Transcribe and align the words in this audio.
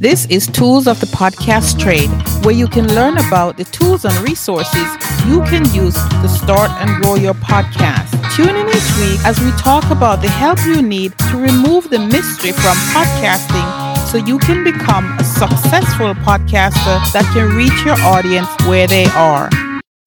This 0.00 0.26
is 0.26 0.46
Tools 0.46 0.86
of 0.86 1.00
the 1.00 1.06
Podcast 1.06 1.80
Trade, 1.80 2.08
where 2.44 2.54
you 2.54 2.68
can 2.68 2.86
learn 2.94 3.18
about 3.18 3.56
the 3.56 3.64
tools 3.64 4.04
and 4.04 4.14
resources 4.20 4.86
you 5.26 5.40
can 5.50 5.64
use 5.74 5.96
to 6.22 6.28
start 6.28 6.70
and 6.78 7.02
grow 7.02 7.16
your 7.16 7.34
podcast. 7.34 8.06
Tune 8.36 8.54
in 8.54 8.68
each 8.68 8.96
week 9.00 9.18
as 9.26 9.40
we 9.40 9.50
talk 9.58 9.90
about 9.90 10.22
the 10.22 10.28
help 10.28 10.60
you 10.66 10.82
need 10.82 11.18
to 11.30 11.36
remove 11.36 11.90
the 11.90 11.98
mystery 11.98 12.52
from 12.52 12.76
podcasting 12.94 14.06
so 14.06 14.18
you 14.18 14.38
can 14.38 14.62
become 14.62 15.18
a 15.18 15.24
successful 15.24 16.14
podcaster 16.22 17.02
that 17.12 17.28
can 17.34 17.56
reach 17.56 17.84
your 17.84 17.98
audience 18.02 18.46
where 18.68 18.86
they 18.86 19.06
are. 19.06 19.50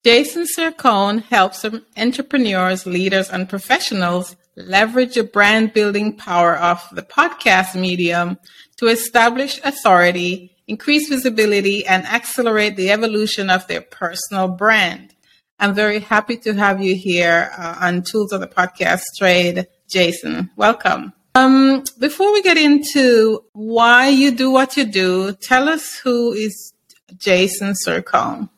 Jason 0.05 0.45
Cercone 0.45 1.21
helps 1.21 1.65
entrepreneurs, 1.97 2.85
leaders, 2.85 3.29
and 3.29 3.49
professionals 3.49 4.37
leverage 4.55 5.15
the 5.15 5.23
brand 5.23 5.73
building 5.73 6.15
power 6.15 6.55
of 6.55 6.81
the 6.93 7.01
podcast 7.01 7.79
medium 7.79 8.37
to 8.81 8.87
establish 8.87 9.61
authority, 9.63 10.57
increase 10.67 11.07
visibility, 11.07 11.85
and 11.85 12.03
accelerate 12.07 12.75
the 12.75 12.89
evolution 12.89 13.47
of 13.47 13.67
their 13.67 13.81
personal 13.81 14.47
brand. 14.47 15.13
I'm 15.59 15.75
very 15.75 15.99
happy 15.99 16.37
to 16.37 16.55
have 16.55 16.81
you 16.81 16.95
here 16.95 17.51
uh, 17.55 17.75
on 17.79 18.01
Tools 18.01 18.33
of 18.33 18.41
the 18.41 18.47
Podcast 18.47 19.03
Trade, 19.19 19.67
Jason. 19.87 20.49
Welcome. 20.55 21.13
Um, 21.35 21.83
before 21.99 22.33
we 22.33 22.41
get 22.41 22.57
into 22.57 23.43
why 23.53 24.07
you 24.07 24.31
do 24.31 24.49
what 24.49 24.75
you 24.75 24.85
do, 24.85 25.33
tell 25.33 25.69
us 25.69 25.99
who 25.99 26.33
is 26.33 26.73
Jason 27.15 27.75
Cercone. 27.85 28.49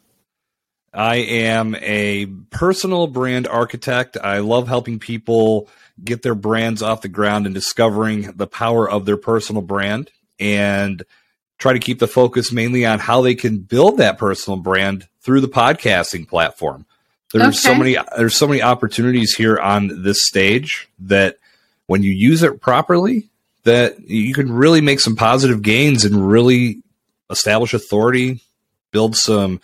I 0.93 1.15
am 1.17 1.75
a 1.81 2.27
personal 2.49 3.07
brand 3.07 3.45
architect. 3.45 4.15
I 4.23 4.39
love 4.39 4.69
helping 4.69 4.99
people 4.99 5.67
get 6.01 6.21
their 6.21 6.35
brands 6.35 6.81
off 6.81 7.01
the 7.01 7.07
ground 7.07 7.45
and 7.45 7.53
discovering 7.53 8.31
the 8.35 8.47
power 8.47 8.89
of 8.89 9.05
their 9.05 9.17
personal 9.17 9.61
brand 9.61 10.09
and 10.39 11.03
try 11.57 11.73
to 11.73 11.79
keep 11.79 11.99
the 11.99 12.07
focus 12.07 12.51
mainly 12.51 12.85
on 12.85 12.99
how 12.99 13.21
they 13.21 13.35
can 13.35 13.59
build 13.59 13.97
that 13.97 14.17
personal 14.17 14.57
brand 14.57 15.07
through 15.21 15.41
the 15.41 15.47
podcasting 15.47 16.27
platform. 16.27 16.85
There's 17.31 17.65
okay. 17.65 17.73
so 17.73 17.75
many 17.75 17.97
there's 18.15 18.35
so 18.35 18.47
many 18.47 18.61
opportunities 18.61 19.33
here 19.33 19.57
on 19.57 20.03
this 20.03 20.25
stage 20.25 20.87
that 20.99 21.37
when 21.87 22.03
you 22.03 22.11
use 22.11 22.43
it 22.43 22.61
properly 22.61 23.29
that 23.63 23.99
you 24.07 24.33
can 24.33 24.51
really 24.51 24.81
make 24.81 24.99
some 24.99 25.15
positive 25.15 25.61
gains 25.61 26.05
and 26.05 26.29
really 26.29 26.83
establish 27.31 27.73
authority, 27.73 28.41
build 28.91 29.15
some 29.15 29.61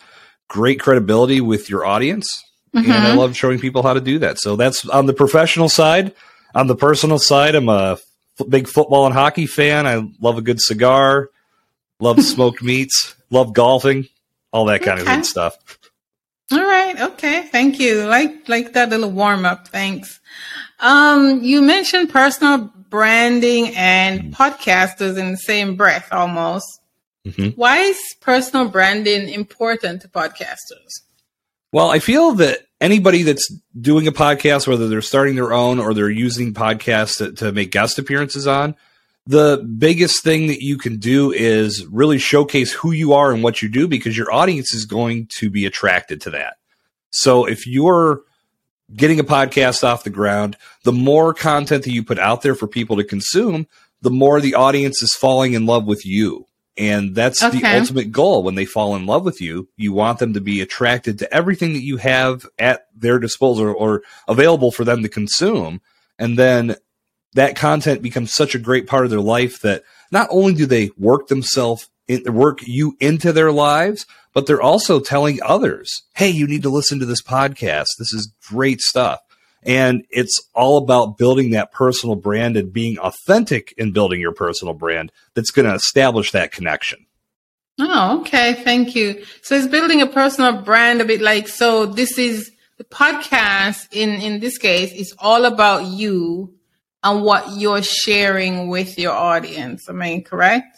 great 0.48 0.80
credibility 0.80 1.40
with 1.40 1.70
your 1.70 1.84
audience 1.84 2.44
Mm-hmm. 2.74 2.90
And 2.90 3.06
I 3.06 3.14
love 3.14 3.36
showing 3.36 3.58
people 3.58 3.82
how 3.82 3.94
to 3.94 4.00
do 4.00 4.20
that. 4.20 4.38
So 4.38 4.56
that's 4.56 4.88
on 4.88 5.06
the 5.06 5.12
professional 5.12 5.68
side. 5.68 6.12
On 6.54 6.66
the 6.66 6.76
personal 6.76 7.18
side, 7.18 7.54
I'm 7.54 7.68
a 7.68 7.92
f- 7.92 8.48
big 8.48 8.68
football 8.68 9.06
and 9.06 9.14
hockey 9.14 9.46
fan. 9.46 9.86
I 9.86 10.08
love 10.20 10.38
a 10.38 10.42
good 10.42 10.60
cigar, 10.60 11.30
love 12.00 12.22
smoked 12.24 12.62
meats, 12.62 13.14
love 13.30 13.52
golfing, 13.52 14.08
all 14.52 14.66
that 14.66 14.82
kind 14.82 15.00
okay. 15.00 15.10
of 15.10 15.16
good 15.18 15.26
stuff. 15.26 15.56
All 16.52 16.58
right. 16.58 17.00
Okay. 17.00 17.42
Thank 17.42 17.78
you. 17.78 18.06
Like 18.06 18.48
like 18.48 18.72
that 18.72 18.90
little 18.90 19.10
warm 19.10 19.44
up. 19.44 19.68
Thanks. 19.68 20.18
Um, 20.80 21.42
you 21.42 21.62
mentioned 21.62 22.10
personal 22.10 22.72
branding 22.88 23.74
and 23.76 24.20
mm-hmm. 24.20 24.42
podcasters 24.42 25.16
in 25.16 25.32
the 25.32 25.36
same 25.36 25.76
breath 25.76 26.08
almost. 26.10 26.66
Mm-hmm. 27.26 27.50
Why 27.50 27.78
is 27.78 28.00
personal 28.20 28.68
branding 28.68 29.28
important 29.28 30.02
to 30.02 30.08
podcasters? 30.08 31.02
Well, 31.72 31.90
I 31.90 32.00
feel 32.00 32.32
that 32.32 32.60
anybody 32.80 33.22
that's 33.22 33.52
doing 33.78 34.06
a 34.06 34.12
podcast, 34.12 34.66
whether 34.66 34.88
they're 34.88 35.02
starting 35.02 35.34
their 35.34 35.52
own 35.52 35.78
or 35.78 35.94
they're 35.94 36.10
using 36.10 36.54
podcasts 36.54 37.18
to, 37.18 37.32
to, 37.32 37.52
make 37.52 37.70
guest 37.70 37.98
appearances 37.98 38.46
on, 38.46 38.74
the 39.26 39.58
biggest 39.78 40.24
thing 40.24 40.46
that 40.46 40.62
you 40.62 40.78
can 40.78 40.98
do 40.98 41.30
is 41.30 41.86
really 41.86 42.18
showcase 42.18 42.72
who 42.72 42.92
you 42.92 43.12
are 43.12 43.32
and 43.32 43.42
what 43.42 43.62
you 43.62 43.68
do 43.68 43.86
because 43.86 44.16
your 44.16 44.32
audience 44.32 44.74
is 44.74 44.86
going 44.86 45.28
to 45.38 45.50
be 45.50 45.66
attracted 45.66 46.20
to 46.22 46.30
that. 46.30 46.56
So 47.10 47.44
if 47.44 47.66
you're 47.66 48.22
getting 48.94 49.20
a 49.20 49.24
podcast 49.24 49.84
off 49.84 50.04
the 50.04 50.10
ground, 50.10 50.56
the 50.84 50.92
more 50.92 51.34
content 51.34 51.84
that 51.84 51.92
you 51.92 52.02
put 52.02 52.18
out 52.18 52.42
there 52.42 52.54
for 52.54 52.66
people 52.66 52.96
to 52.96 53.04
consume, 53.04 53.66
the 54.00 54.10
more 54.10 54.40
the 54.40 54.54
audience 54.54 55.02
is 55.02 55.14
falling 55.14 55.52
in 55.52 55.66
love 55.66 55.86
with 55.86 56.06
you. 56.06 56.46
And 56.80 57.14
that's 57.14 57.42
okay. 57.42 57.60
the 57.60 57.78
ultimate 57.78 58.10
goal. 58.10 58.42
When 58.42 58.54
they 58.54 58.64
fall 58.64 58.96
in 58.96 59.04
love 59.04 59.22
with 59.22 59.42
you, 59.42 59.68
you 59.76 59.92
want 59.92 60.18
them 60.18 60.32
to 60.32 60.40
be 60.40 60.62
attracted 60.62 61.18
to 61.18 61.32
everything 61.32 61.74
that 61.74 61.84
you 61.84 61.98
have 61.98 62.46
at 62.58 62.86
their 62.96 63.18
disposal 63.18 63.66
or, 63.66 63.74
or 63.74 64.02
available 64.26 64.72
for 64.72 64.84
them 64.84 65.02
to 65.02 65.08
consume. 65.10 65.82
And 66.18 66.38
then 66.38 66.76
that 67.34 67.54
content 67.54 68.00
becomes 68.00 68.32
such 68.32 68.54
a 68.54 68.58
great 68.58 68.86
part 68.86 69.04
of 69.04 69.10
their 69.10 69.20
life 69.20 69.60
that 69.60 69.82
not 70.10 70.28
only 70.30 70.54
do 70.54 70.64
they 70.64 70.90
work 70.96 71.28
themselves 71.28 71.90
in, 72.08 72.22
work 72.32 72.60
you 72.66 72.96
into 72.98 73.30
their 73.30 73.52
lives, 73.52 74.06
but 74.32 74.46
they're 74.46 74.62
also 74.62 75.00
telling 75.00 75.38
others, 75.42 76.02
"Hey, 76.14 76.30
you 76.30 76.46
need 76.46 76.62
to 76.62 76.70
listen 76.70 76.98
to 77.00 77.06
this 77.06 77.22
podcast. 77.22 77.88
This 77.98 78.14
is 78.14 78.32
great 78.48 78.80
stuff." 78.80 79.20
And 79.62 80.04
it's 80.10 80.40
all 80.54 80.78
about 80.78 81.18
building 81.18 81.50
that 81.50 81.72
personal 81.72 82.16
brand 82.16 82.56
and 82.56 82.72
being 82.72 82.98
authentic 82.98 83.74
in 83.76 83.92
building 83.92 84.20
your 84.20 84.32
personal 84.32 84.74
brand 84.74 85.12
that's 85.34 85.50
going 85.50 85.66
to 85.66 85.74
establish 85.74 86.32
that 86.32 86.52
connection. 86.52 87.06
Oh, 87.78 88.20
okay. 88.20 88.62
Thank 88.62 88.94
you. 88.94 89.24
So 89.42 89.54
it's 89.54 89.66
building 89.66 90.02
a 90.02 90.06
personal 90.06 90.62
brand 90.62 91.00
a 91.00 91.04
bit 91.04 91.20
like, 91.20 91.48
so 91.48 91.86
this 91.86 92.18
is 92.18 92.50
the 92.78 92.84
podcast 92.84 93.88
in, 93.92 94.10
in 94.20 94.40
this 94.40 94.58
case 94.58 94.92
is 94.92 95.14
all 95.18 95.44
about 95.44 95.84
you 95.84 96.54
and 97.02 97.22
what 97.22 97.56
you're 97.56 97.82
sharing 97.82 98.68
with 98.68 98.98
your 98.98 99.12
audience. 99.12 99.88
Am 99.88 100.02
I 100.02 100.22
correct? 100.26 100.76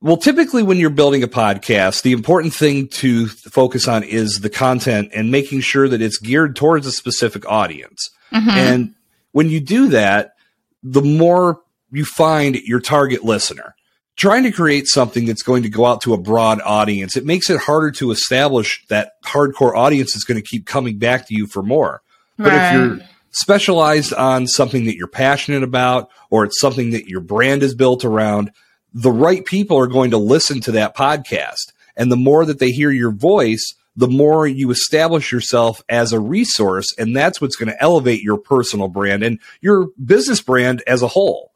Well, 0.00 0.16
typically 0.18 0.62
when 0.62 0.76
you're 0.76 0.90
building 0.90 1.22
a 1.22 1.28
podcast, 1.28 2.02
the 2.02 2.12
important 2.12 2.52
thing 2.52 2.88
to 2.88 3.26
focus 3.26 3.88
on 3.88 4.02
is 4.02 4.40
the 4.40 4.50
content 4.50 5.10
and 5.14 5.30
making 5.30 5.60
sure 5.60 5.88
that 5.88 6.02
it's 6.02 6.18
geared 6.18 6.56
towards 6.56 6.86
a 6.86 6.92
specific 6.92 7.46
audience. 7.50 8.10
Mm-hmm. 8.32 8.50
And 8.50 8.94
when 9.32 9.48
you 9.48 9.60
do 9.60 9.88
that, 9.88 10.34
the 10.82 11.00
more 11.00 11.62
you 11.90 12.04
find 12.04 12.56
your 12.56 12.80
target 12.80 13.24
listener. 13.24 13.74
Trying 14.16 14.44
to 14.44 14.52
create 14.52 14.86
something 14.86 15.26
that's 15.26 15.42
going 15.42 15.64
to 15.64 15.68
go 15.68 15.86
out 15.86 16.02
to 16.02 16.14
a 16.14 16.18
broad 16.18 16.60
audience, 16.60 17.16
it 17.16 17.24
makes 17.24 17.50
it 17.50 17.58
harder 17.58 17.90
to 17.92 18.12
establish 18.12 18.84
that 18.88 19.12
hardcore 19.24 19.74
audience 19.74 20.14
is 20.14 20.22
going 20.22 20.40
to 20.40 20.46
keep 20.46 20.66
coming 20.66 20.98
back 20.98 21.26
to 21.28 21.34
you 21.34 21.48
for 21.48 21.62
more. 21.62 22.00
But 22.36 22.52
if 22.52 22.72
you're 22.72 23.00
specialized 23.30 24.12
on 24.12 24.46
something 24.46 24.84
that 24.84 24.96
you're 24.96 25.08
passionate 25.08 25.64
about 25.64 26.10
or 26.30 26.44
it's 26.44 26.60
something 26.60 26.90
that 26.92 27.08
your 27.08 27.20
brand 27.20 27.64
is 27.64 27.74
built 27.74 28.04
around, 28.04 28.52
the 28.94 29.10
right 29.10 29.44
people 29.44 29.76
are 29.76 29.88
going 29.88 30.12
to 30.12 30.18
listen 30.18 30.60
to 30.62 30.72
that 30.72 30.96
podcast. 30.96 31.72
And 31.96 32.10
the 32.10 32.16
more 32.16 32.46
that 32.46 32.60
they 32.60 32.70
hear 32.70 32.90
your 32.90 33.10
voice, 33.10 33.74
the 33.96 34.08
more 34.08 34.46
you 34.46 34.70
establish 34.70 35.30
yourself 35.30 35.82
as 35.88 36.12
a 36.12 36.20
resource. 36.20 36.94
And 36.98 37.14
that's 37.14 37.40
what's 37.40 37.56
going 37.56 37.68
to 37.68 37.82
elevate 37.82 38.22
your 38.22 38.38
personal 38.38 38.88
brand 38.88 39.22
and 39.22 39.38
your 39.60 39.88
business 40.04 40.40
brand 40.40 40.82
as 40.86 41.02
a 41.02 41.08
whole. 41.08 41.52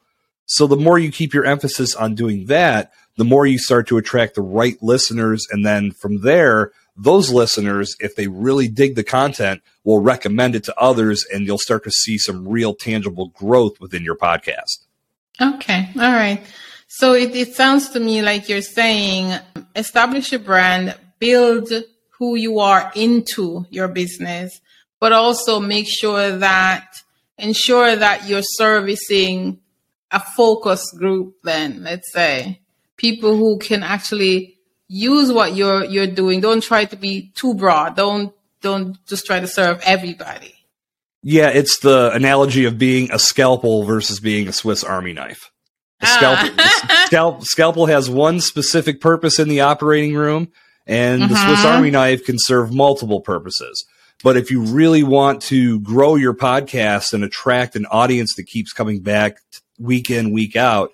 So 0.47 0.67
the 0.67 0.77
more 0.77 0.99
you 0.99 1.11
keep 1.11 1.35
your 1.35 1.45
emphasis 1.45 1.95
on 1.95 2.15
doing 2.15 2.47
that, 2.47 2.93
the 3.17 3.25
more 3.25 3.47
you 3.47 3.59
start 3.59 3.89
to 3.89 3.99
attract 3.99 4.35
the 4.35 4.43
right 4.43 4.81
listeners. 4.81 5.47
And 5.51 5.65
then 5.67 5.91
from 5.91 6.23
there, 6.23 6.73
those 6.97 7.31
listeners, 7.31 7.97
if 8.01 8.17
they 8.17 8.29
really 8.29 8.69
dig 8.69 8.95
the 8.95 9.05
content, 9.05 9.63
will 9.85 10.01
recommend 10.01 10.55
it 10.55 10.65
to 10.65 10.81
others 10.81 11.25
and 11.33 11.47
you'll 11.47 11.59
start 11.59 11.85
to 11.85 11.91
see 11.91 12.19
some 12.19 12.49
real 12.49 12.75
tangible 12.75 13.29
growth 13.29 13.81
within 13.81 14.05
your 14.05 14.17
podcast. 14.17 14.85
Okay. 15.41 15.89
All 15.97 16.13
right. 16.13 16.43
So 16.89 17.13
it, 17.13 17.37
it 17.37 17.55
sounds 17.55 17.91
to 17.91 18.01
me 18.01 18.23
like 18.23 18.49
you're 18.49 18.63
saying 18.63 19.39
establish 19.77 20.33
a 20.33 20.39
brand, 20.39 20.97
build 21.19 21.71
who 22.19 22.35
you 22.35 22.59
are 22.59 22.91
into 22.97 23.67
your 23.71 23.89
business, 23.89 24.61
but 24.99 25.13
also 25.13 25.61
make 25.61 25.87
sure 25.87 26.39
that 26.39 26.87
ensure 27.37 27.95
that 27.95 28.29
you're 28.29 28.43
servicing 28.43 29.61
a 30.11 30.19
focus 30.19 30.91
group 30.93 31.37
then, 31.45 31.85
let's 31.85 32.11
say. 32.13 32.61
People 32.97 33.37
who 33.37 33.59
can 33.59 33.83
actually 33.83 34.57
use 34.89 35.31
what 35.31 35.55
you're 35.55 35.85
you're 35.85 36.07
doing. 36.07 36.41
Don't 36.41 36.63
try 36.63 36.87
to 36.87 36.97
be 36.97 37.31
too 37.35 37.55
broad. 37.55 37.95
Don't 37.95 38.33
don't 38.61 38.99
just 39.07 39.27
try 39.27 39.39
to 39.39 39.47
serve 39.47 39.81
everybody. 39.85 40.55
Yeah, 41.23 41.49
it's 41.49 41.81
the 41.81 42.11
analogy 42.13 42.65
of 42.65 42.79
being 42.79 43.13
a 43.13 43.19
scalpel 43.19 43.85
versus 43.85 44.19
being 44.19 44.49
a 44.49 44.53
Swiss 44.53 44.83
Army 44.83 45.13
knife. 45.13 45.51
The 46.01 46.07
scalpel, 46.07 46.55
ah. 46.59 47.05
scalp, 47.07 47.45
scalpel 47.45 47.87
has 47.87 48.09
one 48.09 48.41
specific 48.41 49.01
purpose 49.01 49.39
in 49.39 49.49
the 49.49 49.61
operating 49.61 50.15
room, 50.15 50.53
and 50.87 51.23
the 51.23 51.29
Swiss 51.29 51.61
mm-hmm. 51.61 51.67
Army 51.67 51.91
knife 51.91 52.25
can 52.25 52.37
serve 52.39 52.73
multiple 52.73 53.21
purposes. 53.21 53.85
But 54.23 54.37
if 54.37 54.51
you 54.51 54.63
really 54.63 55.03
want 55.03 55.43
to 55.43 55.81
grow 55.81 56.17
your 56.17 56.35
podcast 56.35 57.13
and 57.13 57.23
attract 57.23 57.77
an 57.77 57.87
audience 57.87 58.35
that 58.37 58.47
keeps 58.47 58.73
coming 58.73 59.01
back 59.01 59.39
week 59.79 60.11
in, 60.11 60.33
week 60.33 60.57
out, 60.57 60.93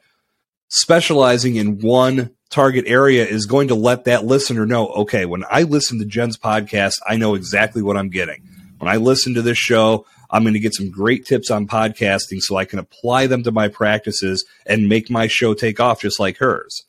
specializing 0.68 1.56
in 1.56 1.78
one 1.80 2.30
target 2.50 2.84
area 2.86 3.26
is 3.26 3.46
going 3.46 3.68
to 3.68 3.74
let 3.74 4.04
that 4.04 4.24
listener 4.24 4.66
know 4.66 4.86
okay, 4.88 5.24
when 5.24 5.44
I 5.50 5.62
listen 5.62 5.98
to 5.98 6.04
Jen's 6.04 6.38
podcast, 6.38 6.94
I 7.06 7.16
know 7.16 7.34
exactly 7.34 7.82
what 7.82 7.96
I'm 7.96 8.10
getting. 8.10 8.42
When 8.78 8.88
I 8.90 8.96
listen 8.96 9.34
to 9.34 9.42
this 9.42 9.58
show, 9.58 10.06
I'm 10.30 10.42
going 10.42 10.54
to 10.54 10.60
get 10.60 10.74
some 10.74 10.90
great 10.90 11.26
tips 11.26 11.50
on 11.50 11.66
podcasting 11.66 12.40
so 12.40 12.56
I 12.56 12.64
can 12.64 12.78
apply 12.78 13.26
them 13.26 13.42
to 13.44 13.52
my 13.52 13.68
practices 13.68 14.44
and 14.66 14.88
make 14.88 15.10
my 15.10 15.26
show 15.26 15.54
take 15.54 15.80
off 15.80 16.00
just 16.00 16.18
like 16.20 16.38
hers. 16.38 16.82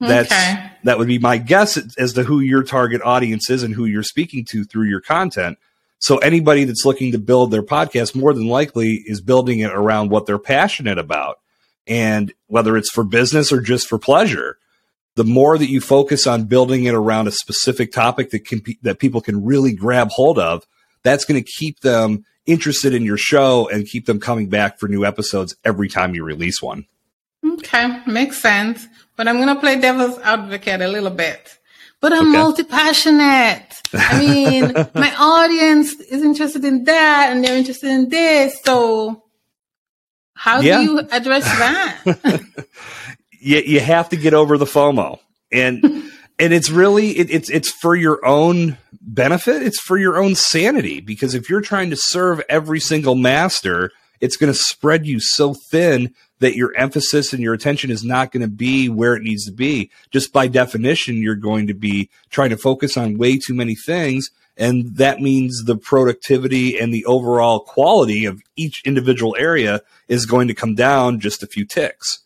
That's 0.00 0.30
okay. 0.30 0.70
that 0.84 0.98
would 0.98 1.08
be 1.08 1.18
my 1.18 1.38
guess 1.38 1.78
as 1.98 2.12
to 2.14 2.24
who 2.24 2.40
your 2.40 2.62
target 2.62 3.00
audience 3.02 3.48
is 3.48 3.62
and 3.62 3.74
who 3.74 3.84
you're 3.84 4.02
speaking 4.02 4.44
to 4.50 4.64
through 4.64 4.88
your 4.88 5.00
content. 5.00 5.58
So 5.98 6.18
anybody 6.18 6.64
that's 6.64 6.84
looking 6.84 7.12
to 7.12 7.18
build 7.18 7.50
their 7.50 7.62
podcast 7.62 8.14
more 8.14 8.34
than 8.34 8.46
likely 8.46 9.02
is 9.06 9.20
building 9.20 9.60
it 9.60 9.72
around 9.72 10.10
what 10.10 10.26
they're 10.26 10.38
passionate 10.38 10.98
about. 10.98 11.38
And 11.86 12.32
whether 12.46 12.76
it's 12.76 12.90
for 12.90 13.04
business 13.04 13.52
or 13.52 13.60
just 13.60 13.88
for 13.88 13.98
pleasure, 13.98 14.58
the 15.16 15.24
more 15.24 15.56
that 15.56 15.70
you 15.70 15.80
focus 15.80 16.26
on 16.26 16.44
building 16.44 16.84
it 16.84 16.94
around 16.94 17.28
a 17.28 17.32
specific 17.32 17.92
topic 17.92 18.30
that 18.30 18.46
can 18.46 18.62
that 18.82 18.98
people 18.98 19.20
can 19.20 19.44
really 19.44 19.72
grab 19.72 20.08
hold 20.10 20.38
of, 20.38 20.66
that's 21.02 21.24
going 21.24 21.42
to 21.42 21.50
keep 21.58 21.80
them 21.80 22.24
interested 22.46 22.94
in 22.94 23.04
your 23.04 23.16
show 23.16 23.68
and 23.68 23.86
keep 23.86 24.06
them 24.06 24.20
coming 24.20 24.48
back 24.48 24.78
for 24.78 24.88
new 24.88 25.04
episodes 25.04 25.54
every 25.64 25.88
time 25.88 26.14
you 26.14 26.24
release 26.24 26.62
one. 26.62 26.86
Okay, 27.44 28.00
makes 28.06 28.38
sense. 28.38 28.86
But 29.16 29.28
I'm 29.28 29.36
going 29.36 29.54
to 29.54 29.60
play 29.60 29.80
devil's 29.80 30.18
advocate 30.18 30.80
a 30.80 30.88
little 30.88 31.10
bit. 31.10 31.58
But 32.00 32.12
I'm 32.12 32.28
okay. 32.28 32.38
multi 32.38 32.64
passionate. 32.64 33.66
I 33.94 34.18
mean, 34.18 34.72
my 34.94 35.14
audience 35.16 35.94
is 35.94 36.22
interested 36.22 36.64
in 36.64 36.84
that 36.84 37.30
and 37.30 37.42
they're 37.42 37.56
interested 37.56 37.90
in 37.90 38.08
this. 38.08 38.60
So, 38.62 39.22
how 40.34 40.60
yeah. 40.60 40.78
do 40.78 40.84
you 40.84 40.98
address 40.98 41.44
that? 41.44 42.02
you, 43.40 43.58
you 43.58 43.80
have 43.80 44.08
to 44.10 44.16
get 44.16 44.34
over 44.34 44.58
the 44.58 44.64
FOMO. 44.64 45.18
And 45.52 45.82
and 46.38 46.52
it's 46.52 46.70
really 46.70 47.10
it, 47.18 47.30
it's 47.30 47.50
it's 47.50 47.70
for 47.70 47.94
your 47.94 48.24
own 48.24 48.78
benefit. 49.00 49.62
It's 49.62 49.80
for 49.80 49.98
your 49.98 50.22
own 50.22 50.34
sanity 50.34 51.00
because 51.00 51.34
if 51.34 51.48
you're 51.48 51.60
trying 51.60 51.90
to 51.90 51.96
serve 51.96 52.42
every 52.48 52.80
single 52.80 53.14
master 53.14 53.90
it's 54.20 54.36
going 54.36 54.50
to 54.50 54.58
spread 54.58 55.06
you 55.06 55.20
so 55.20 55.54
thin 55.70 56.14
that 56.38 56.54
your 56.54 56.74
emphasis 56.76 57.32
and 57.34 57.42
your 57.42 57.52
attention 57.52 57.90
is 57.90 58.04
not 58.04 58.32
going 58.32 58.40
to 58.40 58.48
be 58.48 58.88
where 58.88 59.14
it 59.14 59.22
needs 59.22 59.44
to 59.44 59.52
be. 59.52 59.90
Just 60.10 60.32
by 60.32 60.46
definition 60.46 61.20
you're 61.20 61.34
going 61.34 61.66
to 61.66 61.74
be 61.74 62.08
trying 62.30 62.50
to 62.50 62.56
focus 62.56 62.96
on 62.96 63.18
way 63.18 63.38
too 63.38 63.54
many 63.54 63.74
things 63.74 64.30
and 64.56 64.96
that 64.96 65.20
means 65.20 65.64
the 65.64 65.76
productivity 65.76 66.78
and 66.78 66.94
the 66.94 67.04
overall 67.06 67.60
quality 67.60 68.24
of 68.24 68.40
each 68.56 68.82
individual 68.84 69.34
area 69.38 69.80
is 70.08 70.26
going 70.26 70.48
to 70.48 70.54
come 70.54 70.74
down 70.74 71.18
just 71.18 71.42
a 71.42 71.48
few 71.48 71.64
ticks. 71.64 72.20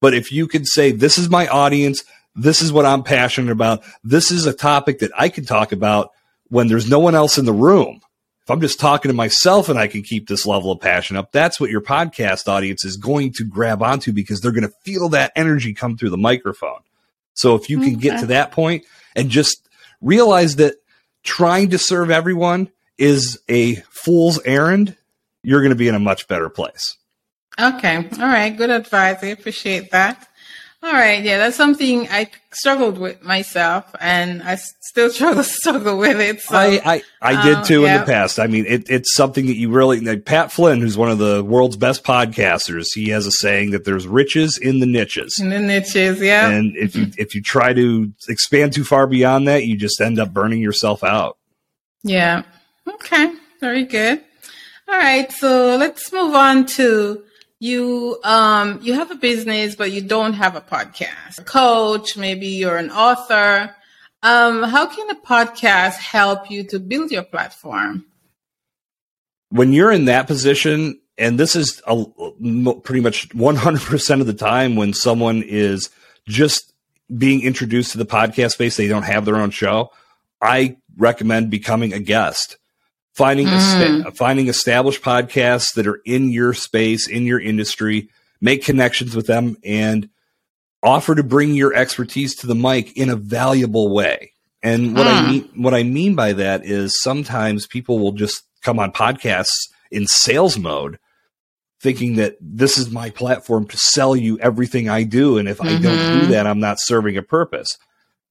But 0.00 0.14
if 0.14 0.32
you 0.32 0.46
could 0.46 0.66
say 0.66 0.90
this 0.90 1.18
is 1.18 1.28
my 1.28 1.46
audience 1.48 2.02
this 2.34 2.62
is 2.62 2.72
what 2.72 2.86
I'm 2.86 3.02
passionate 3.02 3.52
about. 3.52 3.82
This 4.04 4.30
is 4.30 4.46
a 4.46 4.52
topic 4.52 5.00
that 5.00 5.12
I 5.16 5.28
can 5.28 5.44
talk 5.44 5.72
about 5.72 6.10
when 6.48 6.68
there's 6.68 6.88
no 6.88 6.98
one 6.98 7.14
else 7.14 7.38
in 7.38 7.44
the 7.44 7.52
room. 7.52 8.00
If 8.42 8.50
I'm 8.50 8.60
just 8.60 8.80
talking 8.80 9.10
to 9.10 9.14
myself 9.14 9.68
and 9.68 9.78
I 9.78 9.86
can 9.86 10.02
keep 10.02 10.28
this 10.28 10.46
level 10.46 10.72
of 10.72 10.80
passion 10.80 11.16
up, 11.16 11.30
that's 11.30 11.60
what 11.60 11.70
your 11.70 11.80
podcast 11.80 12.48
audience 12.48 12.84
is 12.84 12.96
going 12.96 13.32
to 13.34 13.44
grab 13.44 13.82
onto 13.82 14.12
because 14.12 14.40
they're 14.40 14.52
going 14.52 14.68
to 14.68 14.74
feel 14.82 15.10
that 15.10 15.32
energy 15.36 15.72
come 15.72 15.96
through 15.96 16.10
the 16.10 16.16
microphone. 16.16 16.80
So 17.34 17.54
if 17.54 17.70
you 17.70 17.78
can 17.78 17.92
okay. 17.92 18.00
get 18.00 18.20
to 18.20 18.26
that 18.26 18.50
point 18.50 18.84
and 19.14 19.30
just 19.30 19.68
realize 20.00 20.56
that 20.56 20.74
trying 21.22 21.70
to 21.70 21.78
serve 21.78 22.10
everyone 22.10 22.70
is 22.98 23.38
a 23.48 23.76
fool's 23.90 24.40
errand, 24.44 24.96
you're 25.42 25.60
going 25.60 25.70
to 25.70 25.76
be 25.76 25.88
in 25.88 25.94
a 25.94 26.00
much 26.00 26.26
better 26.26 26.48
place. 26.48 26.96
Okay. 27.58 27.96
All 27.96 28.26
right. 28.26 28.50
Good 28.50 28.70
advice. 28.70 29.22
I 29.22 29.26
appreciate 29.26 29.90
that. 29.90 30.28
All 30.82 30.92
right, 30.92 31.22
yeah, 31.22 31.36
that's 31.36 31.58
something 31.58 32.08
I 32.08 32.30
struggled 32.52 32.96
with 32.96 33.22
myself, 33.22 33.94
and 34.00 34.42
I 34.42 34.56
still 34.56 35.10
struggle 35.10 35.42
struggle 35.42 35.98
with 35.98 36.18
it. 36.18 36.40
So, 36.40 36.56
I 36.56 36.80
I, 36.84 37.02
I 37.20 37.42
did 37.44 37.56
um, 37.58 37.64
too 37.64 37.82
yeah. 37.82 37.94
in 37.94 38.00
the 38.00 38.06
past. 38.06 38.38
I 38.38 38.46
mean, 38.46 38.64
it, 38.66 38.88
it's 38.88 39.14
something 39.14 39.44
that 39.46 39.56
you 39.56 39.68
really 39.70 40.00
like, 40.00 40.24
Pat 40.24 40.50
Flynn, 40.50 40.80
who's 40.80 40.96
one 40.96 41.10
of 41.10 41.18
the 41.18 41.44
world's 41.44 41.76
best 41.76 42.02
podcasters, 42.02 42.86
he 42.94 43.10
has 43.10 43.26
a 43.26 43.30
saying 43.30 43.72
that 43.72 43.84
there's 43.84 44.06
riches 44.06 44.56
in 44.56 44.80
the 44.80 44.86
niches. 44.86 45.38
In 45.38 45.50
the 45.50 45.58
niches, 45.58 46.18
yeah. 46.18 46.48
And 46.48 46.74
if 46.74 46.96
you 46.96 47.08
if 47.18 47.34
you 47.34 47.42
try 47.42 47.74
to 47.74 48.10
expand 48.30 48.72
too 48.72 48.84
far 48.84 49.06
beyond 49.06 49.48
that, 49.48 49.66
you 49.66 49.76
just 49.76 50.00
end 50.00 50.18
up 50.18 50.32
burning 50.32 50.62
yourself 50.62 51.04
out. 51.04 51.36
Yeah. 52.02 52.44
Okay. 52.88 53.34
Very 53.60 53.84
good. 53.84 54.22
All 54.88 54.96
right. 54.96 55.30
So 55.30 55.76
let's 55.76 56.10
move 56.10 56.34
on 56.34 56.64
to 56.66 57.22
you 57.60 58.18
um 58.24 58.80
you 58.82 58.94
have 58.94 59.10
a 59.10 59.14
business 59.14 59.76
but 59.76 59.92
you 59.92 60.00
don't 60.00 60.32
have 60.32 60.56
a 60.56 60.60
podcast. 60.60 61.38
A 61.38 61.44
coach 61.44 62.16
maybe 62.16 62.46
you're 62.46 62.78
an 62.78 62.90
author. 62.90 63.74
Um 64.22 64.62
how 64.62 64.86
can 64.86 65.10
a 65.10 65.14
podcast 65.14 65.96
help 65.96 66.50
you 66.50 66.64
to 66.64 66.80
build 66.80 67.10
your 67.12 67.22
platform? 67.22 68.06
When 69.50 69.72
you're 69.72 69.92
in 69.92 70.06
that 70.06 70.26
position 70.26 71.00
and 71.18 71.38
this 71.38 71.54
is 71.54 71.82
a, 71.86 72.02
pretty 72.82 73.00
much 73.00 73.28
100% 73.28 74.20
of 74.20 74.26
the 74.26 74.32
time 74.32 74.74
when 74.74 74.94
someone 74.94 75.42
is 75.42 75.90
just 76.26 76.72
being 77.16 77.42
introduced 77.42 77.92
to 77.92 77.98
the 77.98 78.06
podcast 78.06 78.52
space 78.52 78.76
they 78.76 78.88
don't 78.88 79.02
have 79.02 79.24
their 79.24 79.36
own 79.36 79.50
show 79.50 79.90
i 80.40 80.76
recommend 80.96 81.50
becoming 81.50 81.92
a 81.92 81.98
guest 81.98 82.56
finding 83.14 83.46
mm. 83.46 84.16
finding 84.16 84.48
established 84.48 85.02
podcasts 85.02 85.74
that 85.74 85.86
are 85.86 86.00
in 86.04 86.30
your 86.30 86.54
space, 86.54 87.08
in 87.08 87.24
your 87.24 87.40
industry, 87.40 88.08
make 88.40 88.64
connections 88.64 89.14
with 89.14 89.26
them, 89.26 89.56
and 89.64 90.08
offer 90.82 91.14
to 91.14 91.22
bring 91.22 91.54
your 91.54 91.74
expertise 91.74 92.34
to 92.36 92.46
the 92.46 92.54
mic 92.54 92.96
in 92.96 93.10
a 93.10 93.16
valuable 93.16 93.92
way. 93.92 94.32
And 94.62 94.94
what 94.94 95.06
mm. 95.06 95.12
I 95.12 95.30
mean 95.30 95.50
what 95.54 95.74
I 95.74 95.82
mean 95.82 96.14
by 96.14 96.32
that 96.34 96.64
is 96.64 97.00
sometimes 97.00 97.66
people 97.66 97.98
will 97.98 98.12
just 98.12 98.42
come 98.62 98.78
on 98.78 98.92
podcasts 98.92 99.70
in 99.90 100.06
sales 100.06 100.58
mode 100.58 100.98
thinking 101.80 102.16
that 102.16 102.36
this 102.40 102.76
is 102.76 102.90
my 102.90 103.08
platform 103.10 103.66
to 103.66 103.76
sell 103.76 104.14
you 104.14 104.38
everything 104.38 104.88
I 104.88 105.02
do 105.02 105.38
and 105.38 105.48
if 105.48 105.58
mm-hmm. 105.58 105.68
I 105.68 105.72
don't 105.72 105.82
do 105.82 106.20
mm-hmm. 106.20 106.30
that 106.30 106.46
I'm 106.46 106.60
not 106.60 106.76
serving 106.78 107.16
a 107.16 107.22
purpose. 107.22 107.78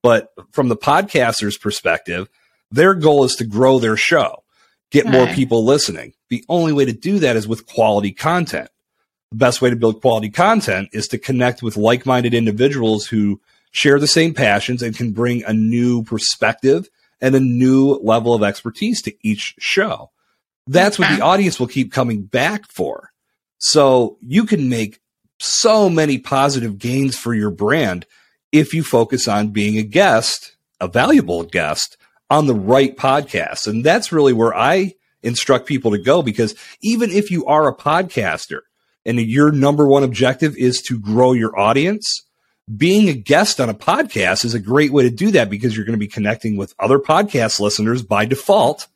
But 0.04 0.32
from 0.52 0.70
the 0.70 0.78
podcaster's 0.78 1.58
perspective, 1.58 2.30
their 2.72 2.94
goal 2.94 3.24
is 3.24 3.36
to 3.36 3.46
grow 3.46 3.80
their 3.80 3.98
show 3.98 4.44
get 4.92 5.06
more 5.06 5.28
people 5.28 5.66
listening. 5.66 6.14
The 6.30 6.44
only 6.50 6.74
way 6.74 6.86
to 6.86 6.94
do 6.94 7.20
that 7.20 7.36
is 7.36 7.48
with 7.48 7.68
quality 7.68 8.12
content. 8.12 8.70
The 9.32 9.38
best 9.38 9.62
way 9.62 9.70
to 9.70 9.76
build 9.76 10.02
quality 10.02 10.30
content 10.30 10.90
is 10.92 11.08
to 11.10 11.18
connect 11.18 11.62
with 11.62 11.78
like 11.78 12.06
minded 12.06 12.34
individuals 12.34 13.06
who 13.06 13.40
share 13.72 14.00
the 14.00 14.08
same 14.08 14.34
passions 14.34 14.82
and 14.82 14.96
can 14.96 15.12
bring 15.12 15.44
a 15.44 15.54
new 15.54 16.04
perspective 16.04 16.90
and 17.22 17.36
a 17.36 17.40
new 17.40 18.00
level 18.02 18.34
of 18.34 18.44
expertise 18.44 19.02
to 19.04 19.14
each 19.22 19.56
show. 19.60 20.10
That's 20.68 20.98
what 20.98 21.16
the 21.16 21.24
audience 21.24 21.60
will 21.60 21.68
keep 21.68 21.92
coming 21.92 22.24
back 22.24 22.66
for. 22.68 23.12
So 23.58 24.18
you 24.22 24.46
can 24.46 24.70
make 24.70 25.00
so 25.40 25.90
many 25.90 26.18
positive 26.18 26.78
gains 26.78 27.18
for 27.18 27.34
your 27.34 27.50
brand 27.50 28.06
if 28.52 28.74
you 28.74 28.84
focus 28.84 29.28
on 29.28 29.50
being 29.50 29.78
a 29.78 29.84
guest, 29.84 30.56
a 30.80 30.88
valuable 30.88 31.44
guest 31.44 31.98
on 32.30 32.48
the 32.48 32.56
right 32.56 32.96
podcast. 32.96 33.68
And 33.68 33.84
that's 33.84 34.12
really 34.12 34.34
where 34.34 34.56
I 34.56 34.94
instruct 35.24 35.68
people 35.68 35.92
to 35.92 35.98
go 35.98 36.22
because 36.22 36.56
even 36.82 37.10
if 37.10 37.32
you 37.32 37.46
are 37.46 37.68
a 37.68 37.76
podcaster 37.76 38.62
and 39.06 39.20
your 39.20 39.52
number 39.52 39.88
one 39.88 40.04
objective 40.04 40.56
is 40.56 40.82
to 40.84 41.00
grow 41.00 41.34
your 41.34 41.58
audience, 41.60 42.24
being 42.76 43.10
a 43.10 43.14
guest 43.14 43.60
on 43.60 43.70
a 43.70 43.74
podcast 43.74 44.46
is 44.46 44.54
a 44.54 44.60
great 44.60 44.92
way 44.92 45.04
to 45.04 45.10
do 45.10 45.32
that 45.32 45.50
because 45.50 45.76
you're 45.76 45.86
going 45.86 45.98
to 45.98 46.06
be 46.06 46.08
connecting 46.08 46.56
with 46.56 46.76
other 46.80 47.00
podcast 47.00 47.60
listeners 47.60 48.04
by 48.04 48.26
default. 48.26 48.88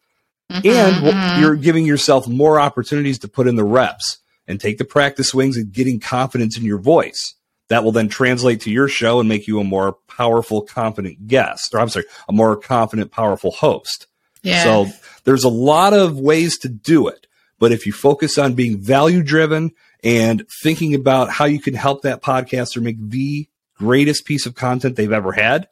Mm-hmm, 0.51 0.67
and 0.67 0.95
mm-hmm. 0.97 1.41
you're 1.41 1.55
giving 1.55 1.85
yourself 1.85 2.27
more 2.27 2.59
opportunities 2.59 3.19
to 3.19 3.27
put 3.27 3.47
in 3.47 3.55
the 3.55 3.63
reps 3.63 4.19
and 4.47 4.59
take 4.59 4.77
the 4.77 4.85
practice 4.85 5.29
swings 5.29 5.57
and 5.57 5.71
getting 5.71 5.99
confidence 5.99 6.57
in 6.57 6.63
your 6.63 6.77
voice 6.77 7.35
that 7.69 7.83
will 7.83 7.91
then 7.91 8.09
translate 8.09 8.61
to 8.61 8.71
your 8.71 8.87
show 8.87 9.19
and 9.19 9.29
make 9.29 9.47
you 9.47 9.59
a 9.59 9.63
more 9.63 9.97
powerful, 10.07 10.61
confident 10.61 11.27
guest, 11.27 11.73
or 11.73 11.79
I'm 11.79 11.89
sorry, 11.89 12.05
a 12.27 12.33
more 12.33 12.55
confident, 12.57 13.11
powerful 13.11 13.51
host. 13.51 14.07
Yeah. 14.41 14.63
So 14.63 14.87
there's 15.23 15.43
a 15.43 15.49
lot 15.49 15.93
of 15.93 16.19
ways 16.19 16.57
to 16.59 16.69
do 16.69 17.07
it. 17.07 17.27
But 17.59 17.71
if 17.71 17.85
you 17.85 17.93
focus 17.93 18.37
on 18.37 18.55
being 18.55 18.77
value 18.77 19.23
driven 19.23 19.71
and 20.03 20.45
thinking 20.61 20.93
about 20.95 21.29
how 21.29 21.45
you 21.45 21.61
can 21.61 21.73
help 21.73 22.01
that 22.01 22.21
podcaster 22.21 22.81
make 22.81 22.97
the 22.99 23.47
greatest 23.75 24.25
piece 24.25 24.45
of 24.45 24.55
content 24.55 24.97
they've 24.97 25.11
ever 25.11 25.31
had, 25.31 25.69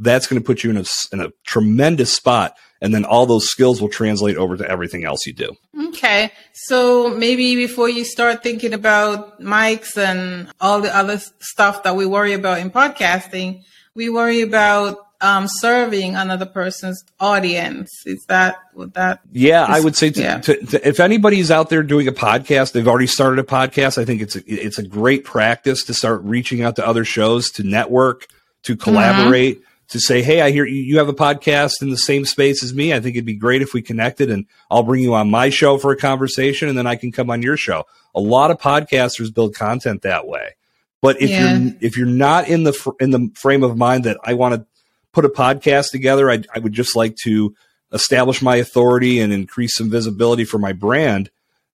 that's 0.00 0.26
going 0.26 0.40
to 0.40 0.44
put 0.44 0.64
you 0.64 0.70
in 0.70 0.78
a, 0.78 0.84
in 1.12 1.20
a 1.20 1.30
tremendous 1.44 2.12
spot. 2.12 2.56
And 2.82 2.94
then 2.94 3.04
all 3.04 3.26
those 3.26 3.46
skills 3.46 3.80
will 3.80 3.90
translate 3.90 4.38
over 4.38 4.56
to 4.56 4.68
everything 4.68 5.04
else 5.04 5.26
you 5.26 5.34
do. 5.34 5.54
Okay. 5.88 6.32
So 6.54 7.10
maybe 7.10 7.54
before 7.54 7.90
you 7.90 8.04
start 8.04 8.42
thinking 8.42 8.72
about 8.72 9.38
mics 9.40 9.98
and 9.98 10.50
all 10.60 10.80
the 10.80 10.94
other 10.96 11.20
stuff 11.40 11.82
that 11.82 11.94
we 11.94 12.06
worry 12.06 12.32
about 12.32 12.58
in 12.58 12.70
podcasting, 12.70 13.62
we 13.94 14.08
worry 14.08 14.40
about 14.40 14.96
um, 15.20 15.46
serving 15.46 16.16
another 16.16 16.46
person's 16.46 17.04
audience. 17.18 17.90
Is 18.06 18.24
that 18.28 18.56
what 18.72 18.94
that? 18.94 19.20
Yeah, 19.30 19.64
is, 19.64 19.76
I 19.76 19.80
would 19.84 19.94
say 19.94 20.10
to, 20.12 20.22
yeah. 20.22 20.38
to, 20.40 20.66
to, 20.66 20.88
if 20.88 21.00
anybody's 21.00 21.50
out 21.50 21.68
there 21.68 21.82
doing 21.82 22.08
a 22.08 22.12
podcast, 22.12 22.72
they've 22.72 22.88
already 22.88 23.06
started 23.06 23.38
a 23.38 23.46
podcast. 23.46 23.98
I 23.98 24.06
think 24.06 24.22
it's 24.22 24.36
a, 24.36 24.42
it's 24.46 24.78
a 24.78 24.82
great 24.82 25.26
practice 25.26 25.84
to 25.84 25.92
start 25.92 26.22
reaching 26.24 26.62
out 26.62 26.76
to 26.76 26.86
other 26.86 27.04
shows 27.04 27.50
to 27.50 27.62
network, 27.62 28.26
to 28.62 28.74
collaborate. 28.74 29.56
Mm-hmm 29.56 29.66
to 29.90 30.00
say, 30.00 30.22
Hey, 30.22 30.40
I 30.40 30.50
hear 30.50 30.64
you 30.64 30.98
have 30.98 31.08
a 31.08 31.14
podcast 31.14 31.82
in 31.82 31.90
the 31.90 31.96
same 31.96 32.24
space 32.24 32.62
as 32.62 32.72
me. 32.74 32.92
I 32.92 33.00
think 33.00 33.16
it'd 33.16 33.26
be 33.26 33.34
great 33.34 33.62
if 33.62 33.74
we 33.74 33.82
connected 33.82 34.30
and 34.30 34.46
I'll 34.70 34.82
bring 34.82 35.02
you 35.02 35.14
on 35.14 35.30
my 35.30 35.50
show 35.50 35.78
for 35.78 35.92
a 35.92 35.96
conversation 35.96 36.68
and 36.68 36.78
then 36.78 36.86
I 36.86 36.96
can 36.96 37.12
come 37.12 37.30
on 37.30 37.42
your 37.42 37.56
show. 37.56 37.84
A 38.14 38.20
lot 38.20 38.50
of 38.50 38.58
podcasters 38.58 39.34
build 39.34 39.54
content 39.54 40.02
that 40.02 40.26
way. 40.26 40.56
But 41.02 41.20
if 41.20 41.30
yeah. 41.30 41.56
you're 41.56 41.72
if 41.80 41.96
you're 41.96 42.06
not 42.06 42.48
in 42.48 42.64
the 42.64 42.72
fr- 42.72 42.90
in 43.00 43.10
the 43.10 43.30
frame 43.34 43.62
of 43.62 43.76
mind 43.76 44.04
that 44.04 44.18
I 44.22 44.34
want 44.34 44.54
to 44.54 44.66
put 45.12 45.24
a 45.24 45.28
podcast 45.28 45.90
together, 45.90 46.30
I, 46.30 46.42
I 46.54 46.58
would 46.58 46.72
just 46.72 46.94
like 46.94 47.16
to 47.24 47.54
establish 47.92 48.42
my 48.42 48.56
authority 48.56 49.20
and 49.20 49.32
increase 49.32 49.74
some 49.74 49.90
visibility 49.90 50.44
for 50.44 50.58
my 50.58 50.72
brand. 50.72 51.30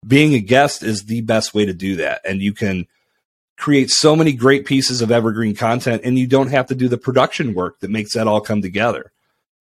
Being 0.07 0.35
a 0.35 0.41
guest 0.41 0.83
is 0.83 1.05
the 1.05 1.23
best 1.23 1.55
way 1.55 1.65
to 1.67 1.75
do 1.75 1.97
that, 1.97 2.21
and 2.25 2.41
you 2.41 2.53
can 2.53 2.87
create 3.57 3.91
so 3.91 4.15
many 4.15 4.33
great 4.33 4.67
pieces 4.67 5.01
of 5.01 5.11
evergreen 5.11 5.55
content, 5.55 6.03
and 6.05 6.19
you 6.19 6.27
don't 6.27 6.51
have 6.51 6.67
to 6.67 6.75
do 6.75 6.89
the 6.89 6.99
production 6.99 7.55
work 7.55 7.81
that 7.81 7.91
makes 7.91 8.15
that 8.15 8.27
all 8.27 8.41
come 8.41 8.63
together. 8.63 9.13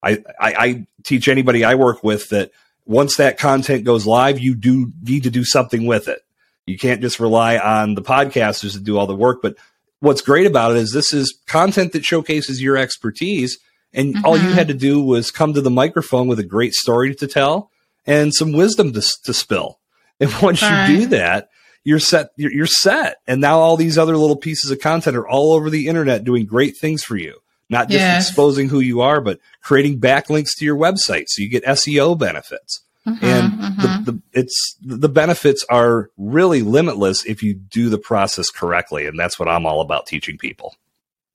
I, 0.04 0.24
I, 0.40 0.54
I 0.54 0.88
teach 1.04 1.28
anybody 1.28 1.64
I 1.64 1.76
work 1.76 2.04
with 2.04 2.30
that 2.30 2.52
once 2.86 3.18
that 3.18 3.40
content 3.40 3.84
goes 3.84 4.06
live, 4.06 4.40
you 4.40 4.54
do 4.54 4.92
need 5.02 5.24
to 5.24 5.32
do 5.32 5.44
something 5.44 5.86
with 5.86 6.08
it. 6.08 6.20
You 6.66 6.78
can't 6.78 7.02
just 7.02 7.20
rely 7.20 7.58
on 7.58 7.96
the 7.96 8.02
podcasters 8.02 8.74
to 8.74 8.80
do 8.80 8.98
all 8.98 9.08
the 9.08 9.16
work. 9.16 9.42
But 9.42 9.56
what's 10.00 10.22
great 10.22 10.46
about 10.46 10.72
it 10.72 10.78
is 10.78 10.92
this 10.92 11.14
is 11.14 11.40
content 11.48 11.94
that 11.94 12.06
showcases 12.06 12.62
your 12.62 12.78
expertise. 12.78 13.58
And 13.94 14.16
mm-hmm. 14.16 14.26
all 14.26 14.38
you 14.38 14.44
mm-hmm. 14.44 14.54
had 14.54 14.68
to 14.68 14.74
do 14.74 15.02
was 15.02 15.32
come 15.32 15.54
to 15.54 15.62
the 15.62 15.72
microphone 15.72 16.28
with 16.28 16.40
a 16.40 16.44
great 16.44 16.74
story 16.74 17.16
to 17.16 17.28
tell 17.28 17.72
and 18.06 18.34
some 18.34 18.52
wisdom 18.52 18.94
to, 18.94 19.02
to 19.24 19.34
spill. 19.34 19.80
And 20.20 20.34
once 20.42 20.60
Fine. 20.60 20.92
you 20.92 20.98
do 21.00 21.06
that, 21.08 21.50
you're 21.86 22.00
set. 22.00 22.32
You're, 22.36 22.52
you're 22.52 22.66
set. 22.68 23.22
And 23.26 23.40
now 23.40 23.60
all 23.60 23.78
these 23.78 23.98
other 23.98 24.18
little 24.18 24.36
pieces 24.36 24.70
of 24.72 24.82
content 24.82 25.16
are 25.16 25.28
all 25.28 25.54
over 25.54 25.70
the 25.70 25.88
internet 25.88 26.26
doing 26.26 26.46
great 26.46 26.76
things 26.76 27.04
for 27.04 27.16
you 27.16 27.40
not 27.70 27.90
just 27.90 28.00
yes. 28.00 28.28
exposing 28.28 28.70
who 28.70 28.80
you 28.80 29.02
are, 29.02 29.22
but 29.22 29.40
creating 29.62 30.00
backlinks 30.00 30.50
to 30.58 30.66
your 30.66 30.78
website 30.78 31.26
so 31.28 31.42
you 31.42 31.50
get 31.50 31.64
SEO 31.66 32.18
benefits. 32.18 32.82
Mm-hmm, 33.08 33.26
and 33.26 33.54
mm-hmm. 33.54 34.04
The, 34.04 34.12
the, 34.12 34.22
it's 34.34 34.76
the 34.82 35.10
benefits 35.10 35.64
are 35.70 36.10
really 36.18 36.64
limitless 36.64 37.24
if 37.26 37.44
you 37.44 37.54
do 37.54 37.90
the 37.90 38.00
process 38.00 38.50
correctly, 38.50 39.06
and 39.06 39.20
that's 39.20 39.38
what 39.38 39.48
I'm 39.48 39.66
all 39.66 39.82
about 39.82 40.08
teaching 40.08 40.38
people. 40.38 40.76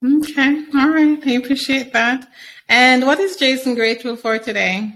Okay, 0.04 0.64
all 0.74 0.88
right, 0.88 1.18
I 1.24 1.32
appreciate 1.32 1.92
that. 1.92 2.28
And 2.68 3.06
what 3.06 3.20
is 3.20 3.36
Jason 3.36 3.74
grateful 3.74 4.16
for 4.16 4.38
today? 4.38 4.92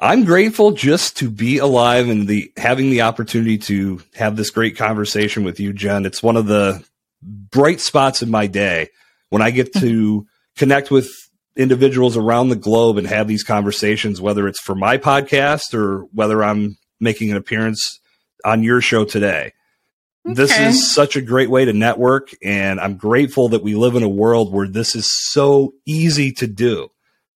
I'm 0.00 0.24
grateful 0.24 0.72
just 0.72 1.16
to 1.18 1.30
be 1.30 1.58
alive 1.58 2.08
and 2.08 2.28
the 2.28 2.52
having 2.56 2.90
the 2.90 3.02
opportunity 3.02 3.58
to 3.58 4.00
have 4.14 4.36
this 4.36 4.50
great 4.50 4.76
conversation 4.76 5.42
with 5.42 5.58
you, 5.58 5.72
Jen. 5.72 6.06
It's 6.06 6.22
one 6.22 6.36
of 6.36 6.46
the 6.46 6.84
bright 7.20 7.80
spots 7.80 8.22
in 8.22 8.30
my 8.30 8.46
day 8.46 8.90
when 9.30 9.42
I 9.42 9.50
get 9.50 9.72
to 9.74 10.26
connect 10.56 10.92
with 10.92 11.10
individuals 11.56 12.16
around 12.16 12.48
the 12.48 12.56
globe 12.56 12.96
and 12.96 13.08
have 13.08 13.26
these 13.26 13.42
conversations, 13.42 14.20
whether 14.20 14.46
it's 14.46 14.60
for 14.60 14.76
my 14.76 14.98
podcast 14.98 15.74
or 15.74 16.02
whether 16.12 16.44
I'm 16.44 16.78
making 17.00 17.32
an 17.32 17.36
appearance 17.36 17.98
on 18.44 18.62
your 18.62 18.80
show 18.80 19.04
today. 19.04 19.52
Okay. 20.24 20.34
This 20.34 20.56
is 20.58 20.94
such 20.94 21.16
a 21.16 21.20
great 21.20 21.50
way 21.50 21.64
to 21.64 21.72
network, 21.72 22.30
and 22.42 22.78
I'm 22.78 22.96
grateful 22.96 23.48
that 23.48 23.64
we 23.64 23.74
live 23.74 23.96
in 23.96 24.04
a 24.04 24.08
world 24.08 24.52
where 24.52 24.68
this 24.68 24.94
is 24.94 25.10
so 25.10 25.72
easy 25.86 26.30
to 26.32 26.46
do. 26.46 26.90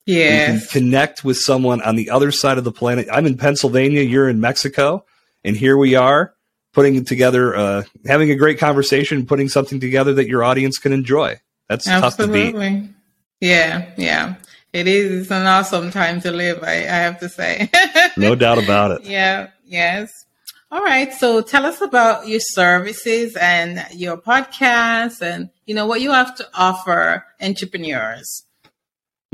Yeah. 0.07 0.53
You 0.53 0.59
can 0.59 0.69
connect 0.69 1.25
with 1.25 1.37
someone 1.37 1.81
on 1.83 1.97
the 1.97 2.11
other 2.11 2.33
side 2.33 2.59
of 2.59 2.65
the 2.65 2.73
planet. 2.73 3.09
I'm 3.13 3.27
in 3.27 3.37
Pennsylvania, 3.37 4.03
you're 4.03 4.29
in 4.29 4.41
Mexico, 4.41 5.05
and 5.45 5.57
here 5.57 5.77
we 5.77 5.95
are 5.95 6.35
putting 6.73 7.05
together, 7.05 7.55
uh, 7.55 7.83
having 8.07 8.31
a 8.31 8.35
great 8.35 8.59
conversation, 8.59 9.27
putting 9.27 9.49
something 9.49 9.79
together 9.79 10.15
that 10.15 10.27
your 10.27 10.43
audience 10.43 10.79
can 10.79 10.93
enjoy. 10.93 11.39
That's 11.69 11.87
Absolutely. 11.87 12.53
tough 12.53 12.53
to 12.53 12.71
beat. 12.71 12.91
Yeah, 13.41 13.91
yeah. 13.97 14.35
It 14.73 14.89
is 14.89 15.31
an 15.31 15.47
awesome 15.47 15.91
time 15.91 16.21
to 16.23 16.31
live, 16.31 16.63
I, 16.63 16.73
I 16.73 16.99
have 17.05 17.21
to 17.21 17.29
say. 17.29 17.71
no 18.17 18.35
doubt 18.35 18.63
about 18.63 18.93
it. 18.93 19.05
Yeah, 19.05 19.49
yes. 19.67 20.11
All 20.71 20.83
right. 20.83 21.13
So 21.13 21.43
tell 21.43 21.67
us 21.67 21.83
about 21.83 22.27
your 22.27 22.41
services 22.41 23.37
and 23.37 23.85
your 23.93 24.17
podcast 24.17 25.21
and, 25.21 25.51
you 25.67 25.75
know, 25.75 25.87
what 25.87 26.01
you 26.01 26.11
have 26.13 26.35
to 26.37 26.49
offer 26.55 27.27
entrepreneurs. 27.43 28.45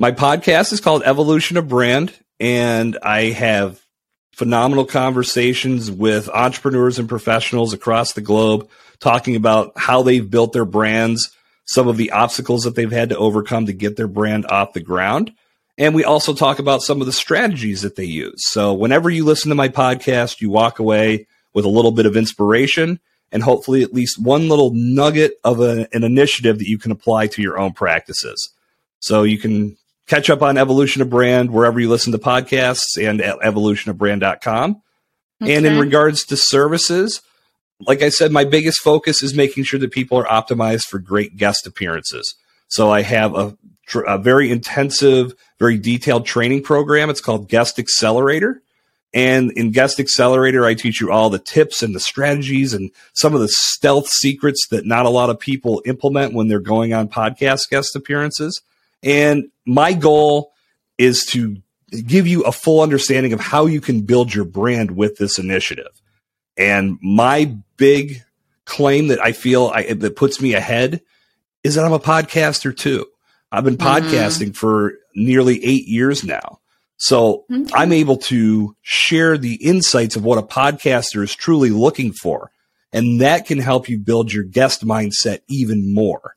My 0.00 0.12
podcast 0.12 0.72
is 0.72 0.80
called 0.80 1.02
Evolution 1.04 1.56
of 1.56 1.66
Brand, 1.66 2.14
and 2.38 2.96
I 3.02 3.30
have 3.30 3.84
phenomenal 4.30 4.84
conversations 4.84 5.90
with 5.90 6.28
entrepreneurs 6.28 7.00
and 7.00 7.08
professionals 7.08 7.72
across 7.72 8.12
the 8.12 8.20
globe 8.20 8.70
talking 9.00 9.34
about 9.34 9.72
how 9.74 10.04
they've 10.04 10.30
built 10.30 10.52
their 10.52 10.64
brands, 10.64 11.34
some 11.64 11.88
of 11.88 11.96
the 11.96 12.12
obstacles 12.12 12.62
that 12.62 12.76
they've 12.76 12.92
had 12.92 13.08
to 13.08 13.18
overcome 13.18 13.66
to 13.66 13.72
get 13.72 13.96
their 13.96 14.06
brand 14.06 14.46
off 14.46 14.72
the 14.72 14.80
ground. 14.80 15.32
And 15.76 15.96
we 15.96 16.04
also 16.04 16.32
talk 16.32 16.60
about 16.60 16.82
some 16.82 17.00
of 17.00 17.08
the 17.08 17.12
strategies 17.12 17.82
that 17.82 17.96
they 17.96 18.04
use. 18.04 18.40
So 18.46 18.74
whenever 18.74 19.10
you 19.10 19.24
listen 19.24 19.48
to 19.48 19.56
my 19.56 19.68
podcast, 19.68 20.40
you 20.40 20.48
walk 20.48 20.78
away 20.78 21.26
with 21.54 21.64
a 21.64 21.68
little 21.68 21.90
bit 21.90 22.06
of 22.06 22.16
inspiration 22.16 23.00
and 23.32 23.42
hopefully 23.42 23.82
at 23.82 23.92
least 23.92 24.22
one 24.22 24.48
little 24.48 24.70
nugget 24.72 25.40
of 25.42 25.60
a, 25.60 25.88
an 25.92 26.04
initiative 26.04 26.60
that 26.60 26.68
you 26.68 26.78
can 26.78 26.92
apply 26.92 27.26
to 27.26 27.42
your 27.42 27.58
own 27.58 27.72
practices. 27.72 28.54
So 29.00 29.24
you 29.24 29.38
can 29.38 29.76
catch 30.08 30.30
up 30.30 30.42
on 30.42 30.56
Evolution 30.56 31.02
of 31.02 31.10
Brand 31.10 31.50
wherever 31.50 31.78
you 31.78 31.88
listen 31.88 32.12
to 32.12 32.18
podcasts 32.18 32.96
and 33.00 33.20
at 33.20 33.38
evolutionofbrand.com. 33.38 34.82
Okay. 35.40 35.54
And 35.54 35.66
in 35.66 35.78
regards 35.78 36.24
to 36.26 36.36
services, 36.36 37.22
like 37.80 38.02
I 38.02 38.08
said, 38.08 38.32
my 38.32 38.44
biggest 38.44 38.80
focus 38.80 39.22
is 39.22 39.34
making 39.34 39.64
sure 39.64 39.78
that 39.78 39.92
people 39.92 40.18
are 40.18 40.24
optimized 40.24 40.84
for 40.84 40.98
great 40.98 41.36
guest 41.36 41.66
appearances. 41.66 42.34
So 42.66 42.90
I 42.90 43.02
have 43.02 43.34
a, 43.36 43.56
a 44.06 44.18
very 44.18 44.50
intensive, 44.50 45.34
very 45.58 45.78
detailed 45.78 46.26
training 46.26 46.64
program. 46.64 47.08
It's 47.08 47.20
called 47.20 47.48
Guest 47.48 47.78
Accelerator. 47.78 48.62
And 49.14 49.52
in 49.52 49.70
Guest 49.70 50.00
Accelerator, 50.00 50.66
I 50.66 50.74
teach 50.74 51.00
you 51.00 51.10
all 51.10 51.30
the 51.30 51.38
tips 51.38 51.82
and 51.82 51.94
the 51.94 52.00
strategies 52.00 52.74
and 52.74 52.90
some 53.14 53.34
of 53.34 53.40
the 53.40 53.48
stealth 53.48 54.08
secrets 54.08 54.66
that 54.70 54.84
not 54.84 55.06
a 55.06 55.10
lot 55.10 55.30
of 55.30 55.40
people 55.40 55.80
implement 55.86 56.34
when 56.34 56.48
they're 56.48 56.60
going 56.60 56.92
on 56.92 57.08
podcast 57.08 57.70
guest 57.70 57.96
appearances. 57.96 58.60
And 59.02 59.50
my 59.66 59.92
goal 59.92 60.52
is 60.96 61.24
to 61.26 61.56
give 62.06 62.26
you 62.26 62.42
a 62.42 62.52
full 62.52 62.80
understanding 62.80 63.32
of 63.32 63.40
how 63.40 63.66
you 63.66 63.80
can 63.80 64.02
build 64.02 64.34
your 64.34 64.44
brand 64.44 64.90
with 64.90 65.16
this 65.16 65.38
initiative. 65.38 66.02
And 66.56 66.98
my 67.02 67.56
big 67.76 68.22
claim 68.64 69.08
that 69.08 69.22
I 69.22 69.32
feel 69.32 69.70
I, 69.72 69.92
that 69.92 70.16
puts 70.16 70.40
me 70.40 70.54
ahead 70.54 71.00
is 71.62 71.74
that 71.74 71.84
I'm 71.84 71.92
a 71.92 72.00
podcaster 72.00 72.76
too. 72.76 73.06
I've 73.50 73.64
been 73.64 73.76
mm-hmm. 73.76 74.06
podcasting 74.06 74.54
for 74.54 74.94
nearly 75.14 75.64
eight 75.64 75.86
years 75.86 76.24
now. 76.24 76.60
So 76.98 77.44
okay. 77.50 77.70
I'm 77.74 77.92
able 77.92 78.16
to 78.16 78.76
share 78.82 79.38
the 79.38 79.54
insights 79.54 80.16
of 80.16 80.24
what 80.24 80.38
a 80.38 80.42
podcaster 80.42 81.22
is 81.22 81.34
truly 81.34 81.70
looking 81.70 82.12
for. 82.12 82.50
And 82.92 83.20
that 83.20 83.46
can 83.46 83.58
help 83.58 83.88
you 83.88 83.98
build 83.98 84.32
your 84.32 84.44
guest 84.44 84.84
mindset 84.84 85.40
even 85.48 85.94
more. 85.94 86.36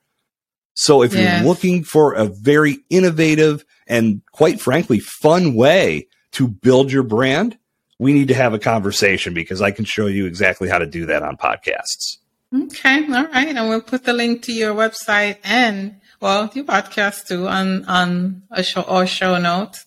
So 0.73 1.03
if 1.03 1.13
yes. 1.13 1.41
you're 1.41 1.49
looking 1.49 1.83
for 1.83 2.13
a 2.13 2.25
very 2.25 2.79
innovative 2.89 3.65
and 3.87 4.21
quite 4.31 4.61
frankly, 4.61 4.99
fun 4.99 5.53
way 5.53 6.07
to 6.31 6.47
build 6.47 6.91
your 6.91 7.03
brand, 7.03 7.57
we 7.99 8.13
need 8.13 8.29
to 8.29 8.33
have 8.33 8.53
a 8.53 8.59
conversation 8.59 9.33
because 9.33 9.61
I 9.61 9.71
can 9.71 9.85
show 9.85 10.07
you 10.07 10.25
exactly 10.25 10.69
how 10.69 10.79
to 10.79 10.87
do 10.87 11.05
that 11.07 11.23
on 11.23 11.37
podcasts. 11.37 12.17
Okay, 12.53 13.05
all 13.05 13.27
right, 13.27 13.47
and 13.47 13.69
we'll 13.69 13.81
put 13.81 14.03
the 14.03 14.13
link 14.13 14.41
to 14.43 14.51
your 14.51 14.73
website 14.73 15.37
and 15.43 15.95
well, 16.19 16.51
your 16.53 16.65
podcast 16.65 17.27
too 17.27 17.47
on 17.47 17.85
on 17.85 18.43
a 18.51 18.63
show 18.63 18.81
or 18.81 19.07
show 19.07 19.37
notes. 19.37 19.85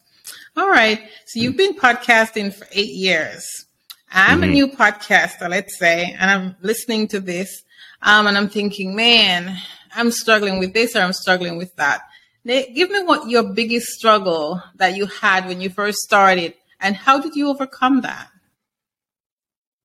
All 0.57 0.69
right, 0.69 1.01
so 1.27 1.41
you've 1.41 1.57
been 1.57 1.75
podcasting 1.75 2.55
for 2.55 2.67
eight 2.73 2.95
years. 2.95 3.67
I'm 4.15 4.41
mm-hmm. 4.41 4.51
a 4.51 4.53
new 4.53 4.69
podcaster, 4.69 5.51
let's 5.51 5.79
say, 5.79 6.17
and 6.19 6.31
I'm 6.31 6.57
listening 6.63 7.09
to 7.09 7.21
this, 7.21 7.65
um, 8.01 8.27
and 8.27 8.39
I'm 8.39 8.49
thinking, 8.49 8.95
man, 8.95 9.59
I'm 9.95 10.11
struggling 10.11 10.59
with 10.59 10.73
this 10.73 10.95
or 10.95 11.01
I'm 11.01 11.13
struggling 11.13 11.59
with 11.59 11.75
that. 11.77 12.03
Give 12.47 12.91
me 12.91 13.03
what 13.03 13.29
your 13.29 13.43
biggest 13.43 13.89
struggle 13.89 14.63
that 14.77 14.97
you 14.97 15.07
had 15.07 15.47
when 15.47 15.61
you 15.61 15.71
first 15.71 15.99
started 15.99 16.55
and 16.81 16.95
how 16.95 17.19
did 17.19 17.35
you 17.35 17.49
overcome 17.49 18.03
that? 18.03 18.29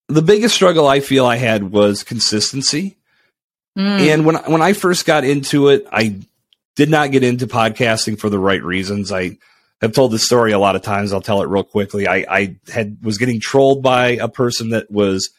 The 0.10 0.22
biggest 0.22 0.56
struggle 0.56 0.88
I 0.88 1.00
feel 1.00 1.26
I 1.26 1.38
had 1.38 1.72
was 1.72 2.04
consistency. 2.04 2.98
Mm. 3.78 4.00
And 4.00 4.26
when 4.26 4.36
when 4.36 4.62
I 4.62 4.74
first 4.74 5.06
got 5.06 5.24
into 5.24 5.70
it, 5.70 5.88
I 5.92 6.20
did 6.76 6.90
not 6.90 7.12
get 7.12 7.24
into 7.24 7.48
podcasting 7.48 8.20
for 8.20 8.30
the 8.30 8.40
right 8.40 8.62
reasons. 8.62 9.12
I 9.12 9.38
have 9.82 9.94
told 9.94 10.12
this 10.12 10.26
story 10.26 10.52
a 10.52 10.60
lot 10.60 10.76
of 10.76 10.82
times. 10.82 11.14
I'll 11.14 11.22
tell 11.22 11.42
it 11.42 11.48
real 11.48 11.64
quickly. 11.64 12.08
I, 12.08 12.26
I 12.30 12.56
had 12.72 12.98
was 13.04 13.18
getting 13.18 13.40
trolled 13.40 13.82
by 13.82 14.10
a 14.10 14.28
person 14.28 14.70
that 14.70 14.90
was 14.92 15.30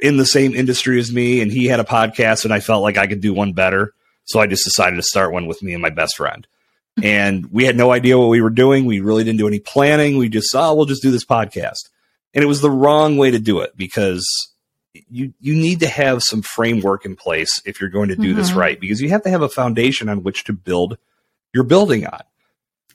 in 0.00 0.16
the 0.16 0.26
same 0.26 0.54
industry 0.54 0.98
as 0.98 1.12
me, 1.12 1.40
and 1.40 1.52
he 1.52 1.66
had 1.66 1.80
a 1.80 1.84
podcast, 1.84 2.44
and 2.44 2.52
I 2.52 2.60
felt 2.60 2.82
like 2.82 2.98
I 2.98 3.06
could 3.06 3.20
do 3.20 3.32
one 3.32 3.52
better. 3.52 3.94
So 4.24 4.40
I 4.40 4.46
just 4.46 4.64
decided 4.64 4.96
to 4.96 5.02
start 5.02 5.32
one 5.32 5.46
with 5.46 5.62
me 5.62 5.74
and 5.74 5.82
my 5.82 5.90
best 5.90 6.16
friend 6.16 6.46
and 7.02 7.50
we 7.50 7.64
had 7.64 7.76
no 7.76 7.90
idea 7.90 8.18
what 8.18 8.28
we 8.28 8.40
were 8.40 8.50
doing. 8.50 8.84
We 8.84 9.00
really 9.00 9.24
didn't 9.24 9.38
do 9.38 9.48
any 9.48 9.58
planning. 9.58 10.16
We 10.16 10.28
just, 10.28 10.54
oh, 10.54 10.74
we'll 10.74 10.84
just 10.84 11.02
do 11.02 11.10
this 11.10 11.24
podcast. 11.24 11.88
And 12.32 12.42
it 12.42 12.46
was 12.46 12.60
the 12.60 12.70
wrong 12.70 13.16
way 13.16 13.30
to 13.30 13.38
do 13.38 13.60
it 13.60 13.76
because 13.76 14.26
you 15.08 15.34
you 15.40 15.54
need 15.54 15.80
to 15.80 15.88
have 15.88 16.22
some 16.22 16.40
framework 16.40 17.04
in 17.04 17.16
place 17.16 17.60
if 17.64 17.80
you're 17.80 17.90
going 17.90 18.10
to 18.10 18.16
do 18.16 18.28
mm-hmm. 18.28 18.38
this 18.38 18.52
right 18.52 18.78
because 18.78 19.00
you 19.00 19.08
have 19.08 19.24
to 19.24 19.30
have 19.30 19.42
a 19.42 19.48
foundation 19.48 20.08
on 20.08 20.22
which 20.22 20.44
to 20.44 20.52
build 20.52 20.98
your 21.52 21.64
building 21.64 22.06
on. 22.06 22.20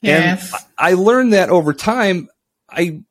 Yes. 0.02 0.54
And 0.54 0.64
I 0.78 0.94
learned 0.94 1.34
that 1.34 1.50
over 1.50 1.74
time. 1.74 2.30
I 2.70 3.02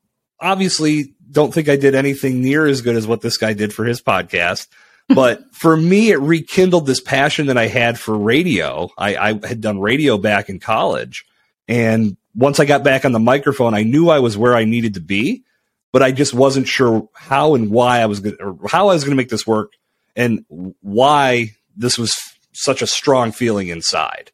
obviously 0.41 1.15
don't 1.31 1.53
think 1.53 1.69
I 1.69 1.77
did 1.77 1.95
anything 1.95 2.41
near 2.41 2.67
as 2.67 2.81
good 2.81 2.97
as 2.97 3.07
what 3.07 3.21
this 3.21 3.37
guy 3.37 3.53
did 3.53 3.73
for 3.73 3.85
his 3.85 4.01
podcast, 4.01 4.69
but 5.09 5.43
for 5.55 5.77
me, 5.77 6.11
it 6.11 6.21
rekindled 6.21 6.87
this 6.87 7.01
passion 7.01 7.47
that 7.47 7.59
I 7.59 7.67
had 7.67 7.99
for 7.99 8.17
radio. 8.17 8.91
I, 8.97 9.17
I 9.17 9.47
had 9.47 9.61
done 9.61 9.81
radio 9.81 10.19
back 10.19 10.49
in 10.49 10.61
college. 10.61 11.25
And 11.67 12.17
once 12.35 12.61
I 12.61 12.65
got 12.65 12.85
back 12.85 13.05
on 13.05 13.13
the 13.13 13.19
microphone, 13.19 13.75
I 13.75 13.83
knew 13.83 14.09
I 14.09 14.21
was 14.21 14.37
where 14.37 14.55
I 14.55 14.65
needed 14.65 14.95
to 14.95 15.01
be, 15.01 15.45
but 15.93 16.03
I 16.03 16.13
just 16.13 16.33
wasn't 16.33 16.69
sure 16.69 17.09
how 17.15 17.55
and 17.55 17.71
why 17.71 18.01
I 18.01 18.07
was 18.07 18.21
going 18.21 18.37
to, 18.37 18.59
how 18.69 18.89
I 18.89 18.95
was 18.95 19.05
going 19.05 19.17
to 19.17 19.21
make 19.21 19.29
this 19.29 19.47
work 19.47 19.73
and 20.15 20.45
why 20.81 21.53
this 21.77 21.99
was 21.99 22.15
such 22.53 22.83
a 22.83 22.87
strong 22.87 23.33
feeling 23.33 23.69
inside. 23.69 24.31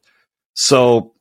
So 0.53 1.14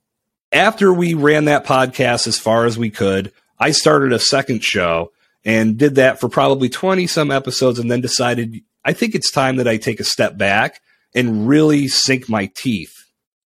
after 0.55 0.93
we 0.93 1.15
ran 1.15 1.47
that 1.47 1.67
podcast 1.67 2.27
as 2.27 2.39
far 2.39 2.65
as 2.65 2.79
we 2.79 2.91
could, 2.91 3.33
I 3.59 3.73
started 3.73 4.13
a 4.13 4.19
second 4.19 4.65
show 4.65 5.13
and 5.45 5.77
did 5.77 5.97
that 5.97 6.21
for 6.21 6.29
probably 6.29 6.69
20 6.69 7.07
some 7.07 7.31
episodes 7.31 7.79
and 7.79 7.91
then 7.91 8.01
decided 8.01 8.63
I 8.85 8.93
think 8.93 9.15
it's 9.15 9.31
time 9.31 9.57
that 9.57 9.69
I 9.69 9.77
take 9.79 10.01
a 10.01 10.05
step 10.05 10.37
back 10.37 10.81
and 11.15 11.49
really 11.49 11.89
sink 11.89 12.29
my 12.29 12.47
teeth 12.55 12.93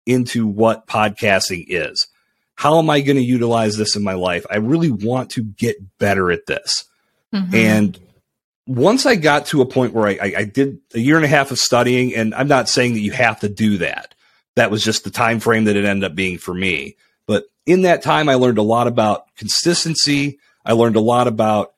into 0.06 0.46
what 0.46 0.86
podcasting 0.86 1.64
is. 1.68 2.06
How 2.56 2.78
am 2.78 2.90
I 2.90 3.00
going 3.00 3.16
to 3.16 3.22
utilize 3.22 3.76
this 3.76 3.94
in 3.94 4.02
my 4.02 4.14
life? 4.14 4.44
I 4.50 4.56
really 4.56 4.90
want 4.90 5.30
to 5.30 5.44
get 5.44 5.76
better 5.98 6.32
at 6.32 6.46
this. 6.46 6.84
Mm-hmm. 7.32 7.54
And 7.54 8.00
once 8.66 9.06
I 9.06 9.14
got 9.14 9.46
to 9.46 9.60
a 9.60 9.66
point 9.66 9.92
where 9.92 10.08
I, 10.08 10.18
I, 10.20 10.32
I, 10.38 10.44
did 10.44 10.78
a 10.94 10.98
year 10.98 11.16
and 11.16 11.24
a 11.24 11.28
half 11.28 11.50
of 11.50 11.58
studying, 11.58 12.14
and 12.14 12.34
I'm 12.34 12.48
not 12.48 12.68
saying 12.68 12.94
that 12.94 13.00
you 13.00 13.12
have 13.12 13.40
to 13.40 13.48
do 13.48 13.78
that. 13.78 14.14
That 14.58 14.70
was 14.70 14.84
just 14.84 15.04
the 15.04 15.10
time 15.10 15.40
frame 15.40 15.64
that 15.64 15.76
it 15.76 15.84
ended 15.84 16.10
up 16.10 16.16
being 16.16 16.36
for 16.36 16.52
me. 16.52 16.96
But 17.26 17.44
in 17.64 17.82
that 17.82 18.02
time, 18.02 18.28
I 18.28 18.34
learned 18.34 18.58
a 18.58 18.62
lot 18.62 18.88
about 18.88 19.34
consistency. 19.36 20.40
I 20.64 20.72
learned 20.72 20.96
a 20.96 21.00
lot 21.00 21.28
about 21.28 21.74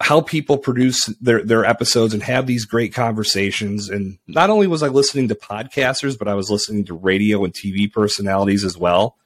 how 0.00 0.20
people 0.20 0.58
produce 0.58 1.06
their, 1.20 1.42
their 1.42 1.64
episodes 1.64 2.12
and 2.12 2.22
have 2.22 2.46
these 2.46 2.66
great 2.66 2.92
conversations. 2.92 3.88
And 3.88 4.18
not 4.26 4.50
only 4.50 4.66
was 4.66 4.82
I 4.82 4.88
listening 4.88 5.28
to 5.28 5.34
podcasters, 5.34 6.18
but 6.18 6.28
I 6.28 6.34
was 6.34 6.50
listening 6.50 6.84
to 6.86 6.94
radio 6.94 7.42
and 7.42 7.54
TV 7.54 7.90
personalities 7.90 8.64
as 8.64 8.76
well. 8.76 9.16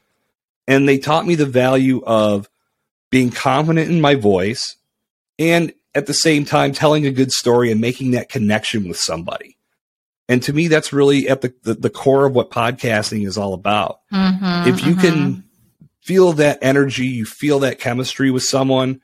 And 0.68 0.88
they 0.88 0.98
taught 0.98 1.26
me 1.26 1.34
the 1.34 1.46
value 1.46 2.02
of 2.04 2.48
being 3.10 3.30
confident 3.30 3.90
in 3.90 4.00
my 4.00 4.14
voice 4.14 4.76
and 5.36 5.72
at 5.96 6.06
the 6.06 6.14
same 6.14 6.44
time 6.44 6.72
telling 6.72 7.06
a 7.06 7.10
good 7.10 7.32
story 7.32 7.72
and 7.72 7.80
making 7.80 8.12
that 8.12 8.28
connection 8.28 8.88
with 8.88 8.98
somebody. 8.98 9.57
And 10.28 10.42
to 10.42 10.52
me, 10.52 10.68
that's 10.68 10.92
really 10.92 11.28
at 11.28 11.40
the, 11.40 11.54
the, 11.62 11.74
the 11.74 11.90
core 11.90 12.26
of 12.26 12.34
what 12.34 12.50
podcasting 12.50 13.26
is 13.26 13.38
all 13.38 13.54
about. 13.54 14.00
Mm-hmm, 14.12 14.68
if 14.68 14.84
you 14.84 14.92
mm-hmm. 14.92 15.00
can 15.00 15.44
feel 16.02 16.34
that 16.34 16.58
energy, 16.62 17.06
you 17.06 17.24
feel 17.24 17.60
that 17.60 17.80
chemistry 17.80 18.30
with 18.30 18.42
someone, 18.42 19.00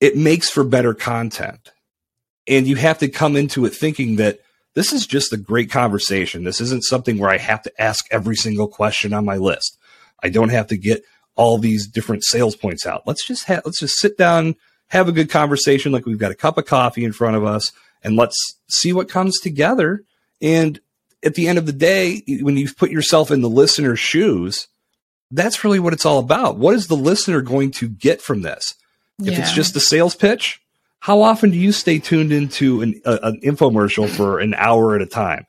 it 0.00 0.16
makes 0.16 0.50
for 0.50 0.64
better 0.64 0.94
content. 0.94 1.72
And 2.48 2.66
you 2.66 2.76
have 2.76 2.98
to 2.98 3.08
come 3.08 3.36
into 3.36 3.64
it 3.64 3.70
thinking 3.70 4.16
that 4.16 4.40
this 4.74 4.92
is 4.92 5.06
just 5.06 5.32
a 5.32 5.38
great 5.38 5.70
conversation. 5.70 6.44
This 6.44 6.60
isn't 6.60 6.84
something 6.84 7.18
where 7.18 7.30
I 7.30 7.38
have 7.38 7.62
to 7.62 7.82
ask 7.82 8.04
every 8.10 8.36
single 8.36 8.68
question 8.68 9.12
on 9.12 9.24
my 9.24 9.36
list. 9.36 9.78
I 10.22 10.28
don't 10.28 10.50
have 10.50 10.66
to 10.68 10.76
get 10.76 11.02
all 11.34 11.58
these 11.58 11.86
different 11.86 12.24
sales 12.24 12.56
points 12.56 12.86
out. 12.86 13.06
Let's 13.06 13.26
just 13.26 13.44
have, 13.44 13.62
let's 13.64 13.80
just 13.80 13.98
sit 13.98 14.18
down, 14.18 14.56
have 14.88 15.08
a 15.08 15.12
good 15.12 15.30
conversation 15.30 15.92
like 15.92 16.06
we've 16.06 16.18
got 16.18 16.30
a 16.30 16.36
cup 16.36 16.58
of 16.58 16.66
coffee 16.66 17.04
in 17.04 17.12
front 17.12 17.36
of 17.36 17.44
us 17.44 17.72
and 18.02 18.16
let's 18.16 18.36
see 18.68 18.92
what 18.92 19.08
comes 19.08 19.38
together. 19.40 20.02
And 20.40 20.80
at 21.24 21.34
the 21.34 21.48
end 21.48 21.58
of 21.58 21.66
the 21.66 21.72
day, 21.72 22.22
when 22.40 22.56
you 22.56 22.72
put 22.72 22.90
yourself 22.90 23.30
in 23.30 23.40
the 23.40 23.48
listener's 23.48 23.98
shoes, 23.98 24.68
that's 25.30 25.64
really 25.64 25.80
what 25.80 25.92
it's 25.92 26.06
all 26.06 26.18
about. 26.18 26.56
What 26.56 26.74
is 26.74 26.86
the 26.86 26.96
listener 26.96 27.40
going 27.40 27.72
to 27.72 27.88
get 27.88 28.22
from 28.22 28.42
this? 28.42 28.74
Yeah. 29.18 29.32
If 29.32 29.38
it's 29.38 29.52
just 29.52 29.76
a 29.76 29.80
sales 29.80 30.14
pitch, 30.14 30.60
how 31.00 31.22
often 31.22 31.50
do 31.50 31.56
you 31.56 31.72
stay 31.72 31.98
tuned 31.98 32.32
into 32.32 32.82
an, 32.82 33.00
a, 33.04 33.18
an 33.22 33.40
infomercial 33.42 34.08
for 34.08 34.38
an 34.40 34.54
hour 34.54 34.94
at 34.94 35.02
a 35.02 35.06
time? 35.06 35.46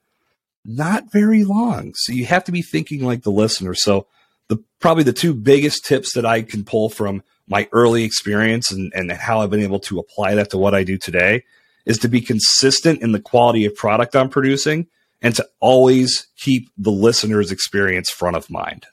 Not 0.65 1.11
very 1.11 1.43
long. 1.43 1.93
So 1.95 2.13
you 2.13 2.25
have 2.25 2.43
to 2.45 2.51
be 2.51 2.61
thinking 2.61 3.03
like 3.03 3.23
the 3.23 3.31
listener. 3.31 3.73
So 3.73 4.07
the 4.47 4.63
probably 4.79 5.03
the 5.03 5.13
two 5.13 5.33
biggest 5.33 5.85
tips 5.85 6.13
that 6.13 6.25
I 6.25 6.41
can 6.41 6.63
pull 6.63 6.89
from 6.89 7.23
my 7.47 7.69
early 7.71 8.03
experience 8.03 8.71
and, 8.71 8.91
and 8.95 9.11
how 9.11 9.39
I've 9.39 9.49
been 9.49 9.61
able 9.61 9.79
to 9.81 9.99
apply 9.99 10.35
that 10.35 10.49
to 10.51 10.57
what 10.57 10.75
I 10.75 10.83
do 10.83 10.97
today 10.97 11.43
is 11.87 11.97
to 11.99 12.07
be 12.07 12.21
consistent 12.21 13.01
in 13.01 13.13
the 13.13 13.19
quality 13.19 13.65
of 13.65 13.75
product 13.75 14.15
I'm 14.15 14.29
producing 14.29 14.87
and 15.21 15.33
to 15.35 15.47
always 15.59 16.27
keep 16.37 16.69
the 16.77 16.91
listener's 16.91 17.51
experience 17.51 18.09
front 18.11 18.35
of 18.35 18.49
mind. 18.49 18.85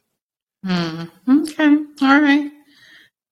Mm, 0.65 1.11
okay. 1.29 1.77
All 2.01 2.21
right. 2.21 2.51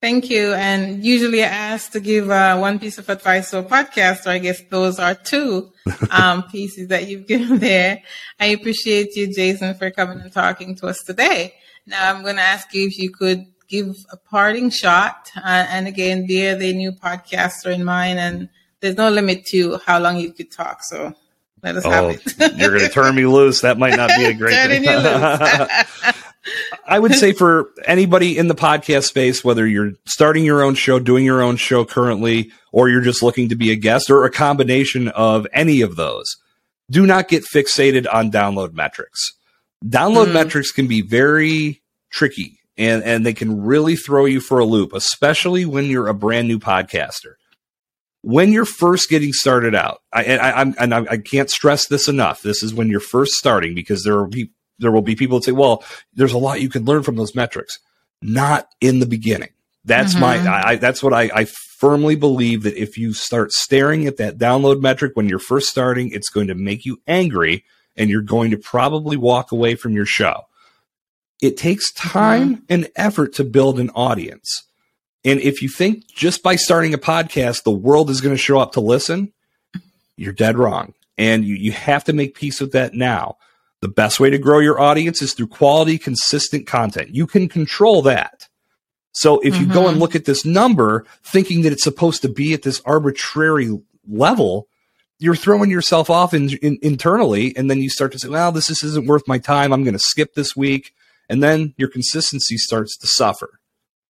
Thank 0.03 0.31
you. 0.31 0.53
And 0.53 1.05
usually 1.05 1.45
I 1.45 1.47
ask 1.47 1.93
to 1.93 2.01
give 2.01 2.29
uh, 2.29 2.59
one 2.59 2.81
piece 2.81 2.99
of 2.99 3.09
advice 3.09 3.51
to 3.51 3.61
a 3.61 3.63
podcast, 3.63 4.27
or 4.27 4.31
I 4.31 4.39
guess 4.39 4.61
those 4.69 4.99
are 4.99 5.15
two 5.15 5.73
um, 6.11 6.43
pieces 6.51 6.89
that 6.89 7.09
you've 7.09 7.27
given 7.29 7.61
there. 7.61 8.03
I 8.41 8.47
appreciate 8.47 9.15
you, 9.15 9.33
Jason, 9.33 9.75
for 9.75 9.93
coming 9.93 10.21
and 10.21 10.33
talking 10.33 10.75
to 10.77 10.89
us 10.89 10.99
today. 11.07 11.55
Now 11.87 12.13
I'm 12.13 12.23
going 12.23 12.37
to 12.37 12.43
ask 12.43 12.75
you 12.75 12.89
if 12.89 12.99
you 12.99 13.11
could 13.11 13.47
give 13.69 13.97
a 14.11 14.17
parting 14.17 14.71
shot. 14.71 15.31
Uh, 15.37 15.67
and 15.71 15.87
again, 15.87 16.27
they're 16.29 16.57
the 16.57 16.73
new 16.75 16.93
podcaster 16.93 17.73
in 17.73 17.85
mind, 17.85 18.19
and 18.19 18.49
there's 18.83 18.97
no 18.97 19.09
limit 19.09 19.47
to 19.47 19.79
how 19.87 19.99
long 19.99 20.19
you 20.19 20.33
could 20.33 20.51
talk. 20.51 20.83
So 20.83 21.15
let 21.63 21.77
us 21.77 21.87
oh, 21.87 21.91
have 21.91 22.11
it. 22.11 22.37
you're 22.59 22.77
going 22.77 22.83
to 22.83 22.89
turn 22.89 23.15
me 23.15 23.25
loose. 23.25 23.63
That 23.63 23.79
might 23.79 23.97
not 23.97 24.11
be 24.15 24.25
a 24.25 24.35
great 24.35 24.55
thing. 24.55 24.85
I 26.87 26.99
would 26.99 27.15
say 27.15 27.33
for 27.33 27.71
anybody 27.85 28.37
in 28.37 28.49
the 28.49 28.55
podcast 28.55 29.05
space, 29.05 29.45
whether 29.45 29.65
you're 29.65 29.93
starting 30.05 30.45
your 30.45 30.63
own 30.63 30.75
show, 30.75 30.99
doing 30.99 31.25
your 31.25 31.41
own 31.41 31.57
show 31.57 31.85
currently, 31.85 32.51
or 32.73 32.89
you're 32.89 33.01
just 33.01 33.23
looking 33.23 33.49
to 33.51 33.55
be 33.55 33.71
a 33.71 33.77
guest 33.77 34.11
or 34.11 34.25
a 34.25 34.31
combination 34.31 35.07
of 35.09 35.47
any 35.53 35.81
of 35.83 35.95
those, 35.95 36.37
do 36.91 37.07
not 37.07 37.29
get 37.29 37.45
fixated 37.45 38.13
on 38.13 38.33
download 38.33 38.73
metrics. 38.73 39.33
Download 39.85 40.27
mm. 40.27 40.33
metrics 40.33 40.73
can 40.73 40.89
be 40.89 41.01
very 41.01 41.81
tricky 42.11 42.59
and, 42.77 43.05
and 43.05 43.25
they 43.25 43.35
can 43.35 43.63
really 43.63 43.95
throw 43.95 44.25
you 44.25 44.41
for 44.41 44.59
a 44.59 44.65
loop, 44.65 44.93
especially 44.93 45.65
when 45.65 45.87
you're 45.87 46.09
a 46.09 46.15
brand 46.15 46.49
new 46.49 46.59
podcaster. 46.59 47.35
When 48.23 48.53
you're 48.53 48.65
first 48.65 49.11
getting 49.11 49.33
started 49.33 49.75
out, 49.75 50.01
I, 50.13 50.23
and 50.25 50.41
I, 50.41 50.53
I'm, 50.53 50.75
and 50.79 50.95
I, 50.95 51.07
I 51.11 51.17
can't 51.19 51.51
stress 51.51 51.89
this 51.89 52.09
enough. 52.09 52.43
This 52.43 52.63
is 52.63 52.73
when 52.73 52.89
you're 52.89 53.01
first 53.01 53.33
starting 53.33 53.75
because 53.75 54.05
there 54.05 54.19
are 54.19 54.29
people 54.29 54.55
there 54.79 54.91
will 54.91 55.03
be 55.03 55.15
people 55.15 55.39
that 55.39 55.45
say, 55.45 55.53
well, 55.53 55.85
there's 56.13 56.33
a 56.33 56.39
lot 56.39 56.61
you 56.61 56.69
can 56.69 56.85
learn 56.85 57.03
from 57.03 57.17
those 57.17 57.35
metrics. 57.35 57.79
Not 58.21 58.67
in 58.81 58.99
the 58.99 59.07
beginning. 59.07 59.51
That's 59.85 60.15
mm-hmm. 60.15 60.45
my, 60.45 60.65
I, 60.65 60.77
that's 60.77 61.03
what 61.03 61.13
I, 61.13 61.31
I 61.35 61.45
firmly 61.45 62.15
believe 62.15 62.63
that 62.63 62.81
if 62.81 62.97
you 62.97 63.13
start 63.13 63.53
staring 63.53 64.07
at 64.07 64.17
that 64.19 64.39
download 64.39 64.81
metric 64.81 65.13
when 65.15 65.29
you're 65.29 65.39
first 65.39 65.69
starting, 65.69 66.11
it's 66.11 66.29
going 66.29 66.49
to 66.49 66.55
make 66.55 66.85
you 66.85 67.01
angry 67.07 67.65
and 67.97 68.09
you're 68.09 68.23
going 68.23 68.51
to 68.53 68.57
probably 68.57 69.17
walk 69.17 69.53
away 69.53 69.75
from 69.75 69.93
your 69.93 70.07
show. 70.07 70.43
It 71.41 71.57
takes 71.57 71.93
time 71.93 72.57
mm-hmm. 72.57 72.65
and 72.69 72.91
effort 72.95 73.35
to 73.35 73.45
build 73.45 73.81
an 73.81 73.91
audience. 73.91 74.69
And 75.25 75.41
if 75.41 75.63
you 75.63 75.69
think 75.69 76.07
just 76.09 76.43
by 76.43 76.57
starting 76.57 76.95
a 76.95 76.99
podcast, 76.99 77.63
the 77.63 77.71
world 77.71 78.11
is 78.11 78.21
going 78.21 78.35
to 78.35 78.43
show 78.43 78.59
up 78.59 78.73
to 78.73 78.81
listen, 78.81 79.33
you're 80.17 80.33
dead 80.33 80.59
wrong. 80.59 80.95
And 81.17 81.45
you, 81.45 81.55
you 81.55 81.73
have 81.73 82.05
to 82.05 82.13
make 82.13 82.35
peace 82.35 82.61
with 82.61 82.73
that 82.73 82.95
now. 82.95 83.37
The 83.81 83.89
best 83.89 84.21
way 84.21 84.31
to 84.31 84.39
grow 84.39 84.59
your 84.59 84.81
audience 84.81 85.23
is 85.23 85.33
through 85.33 85.49
quality, 85.49 85.99
consistent 85.99 86.67
content. 86.67 87.15
You 87.15 87.27
can 87.27 87.49
control 87.49 88.03
that. 88.03 88.49
So 89.13 89.41
if 89.41 89.55
mm-hmm. 89.55 89.63
you 89.63 89.73
go 89.73 89.83
and 89.83 89.93
mm-hmm. 89.93 90.01
look 90.01 90.17
at 90.17 90.25
this 90.25 90.45
number 90.45 91.05
thinking 91.25 91.63
that 91.63 91.73
it's 91.73 91.85
supposed 91.85 92.23
to 92.23 92.29
be 92.29 92.55
at 92.55 92.63
this 92.63 92.81
arbitrary 92.85 93.71
level, 94.09 94.69
you're 95.19 95.37
throwing 95.37 95.71
yourself 95.71 96.11
off 96.11 96.35
in, 96.35 96.51
in, 96.59 96.79
internally. 96.83 97.57
And 97.57 97.71
then 97.71 97.81
you 97.81 97.91
start 97.91 98.13
to 98.13 98.19
say, 98.19 98.29
well, 98.29 98.51
this, 98.51 98.67
this 98.67 98.83
isn't 98.83 99.07
worth 99.07 99.29
my 99.29 99.39
time. 99.39 99.73
I'm 99.73 99.85
going 99.85 99.95
to 99.95 100.01
skip 100.01 100.35
this 100.35 100.57
week. 100.57 100.95
And 101.29 101.43
then 101.43 101.75
your 101.77 101.89
consistency 101.89 102.57
starts 102.57 102.97
to 102.99 103.07
suffer. 103.07 103.61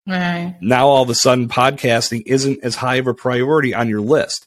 Right. 0.07 0.57
Now 0.61 0.89
all 0.89 1.03
of 1.03 1.11
a 1.11 1.15
sudden 1.15 1.49
podcasting 1.49 2.23
isn't 2.27 2.65
as 2.65 2.77
high 2.77 2.97
of 2.97 3.07
a 3.07 3.15
priority 3.15 3.75
on 3.75 3.89
your 3.89 4.01
list 4.01 4.47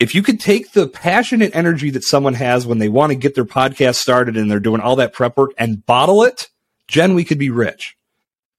if 0.00 0.14
you 0.14 0.22
could 0.22 0.40
take 0.40 0.72
the 0.72 0.86
passion 0.86 1.42
and 1.42 1.54
energy 1.54 1.90
that 1.90 2.04
someone 2.04 2.34
has 2.34 2.66
when 2.66 2.78
they 2.78 2.88
want 2.88 3.10
to 3.10 3.16
get 3.16 3.34
their 3.34 3.44
podcast 3.44 3.96
started 3.96 4.36
and 4.36 4.50
they're 4.50 4.60
doing 4.60 4.80
all 4.80 4.96
that 4.96 5.12
prep 5.12 5.36
work 5.36 5.52
and 5.56 5.84
bottle 5.86 6.24
it, 6.24 6.48
Jen, 6.88 7.14
we 7.14 7.24
could 7.24 7.38
be 7.38 7.50
rich. 7.50 7.96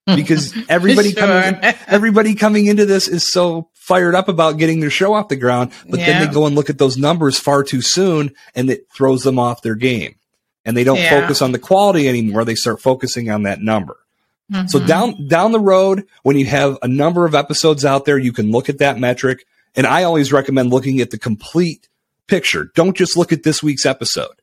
Because 0.06 0.54
everybody 0.68 1.12
sure. 1.12 1.20
coming 1.20 1.62
in, 1.62 1.74
everybody 1.86 2.34
coming 2.34 2.66
into 2.66 2.86
this 2.86 3.08
is 3.08 3.30
so 3.30 3.68
fired 3.74 4.14
up 4.14 4.28
about 4.28 4.58
getting 4.58 4.80
their 4.80 4.90
show 4.90 5.14
off 5.14 5.28
the 5.28 5.36
ground, 5.36 5.72
but 5.88 6.00
yeah. 6.00 6.06
then 6.06 6.26
they 6.26 6.32
go 6.32 6.46
and 6.46 6.54
look 6.54 6.70
at 6.70 6.78
those 6.78 6.96
numbers 6.96 7.38
far 7.38 7.62
too 7.62 7.82
soon 7.82 8.32
and 8.54 8.70
it 8.70 8.86
throws 8.92 9.22
them 9.22 9.38
off 9.38 9.62
their 9.62 9.74
game. 9.74 10.16
And 10.64 10.76
they 10.76 10.84
don't 10.84 10.98
yeah. 10.98 11.20
focus 11.20 11.42
on 11.42 11.52
the 11.52 11.60
quality 11.60 12.08
anymore. 12.08 12.44
They 12.44 12.56
start 12.56 12.80
focusing 12.80 13.30
on 13.30 13.44
that 13.44 13.60
number. 13.60 13.96
Mm-hmm. 14.52 14.68
So 14.68 14.84
down 14.84 15.26
down 15.26 15.52
the 15.52 15.60
road, 15.60 16.06
when 16.22 16.38
you 16.38 16.46
have 16.46 16.78
a 16.82 16.88
number 16.88 17.26
of 17.26 17.34
episodes 17.34 17.84
out 17.84 18.04
there, 18.04 18.18
you 18.18 18.32
can 18.32 18.50
look 18.50 18.68
at 18.68 18.78
that 18.78 18.98
metric 18.98 19.44
and 19.74 19.86
I 19.86 20.04
always 20.04 20.32
recommend 20.32 20.70
looking 20.70 21.00
at 21.00 21.10
the 21.10 21.18
complete 21.18 21.88
picture. 22.26 22.70
Don't 22.74 22.96
just 22.96 23.16
look 23.16 23.32
at 23.32 23.42
this 23.42 23.62
week's 23.62 23.86
episode. 23.86 24.40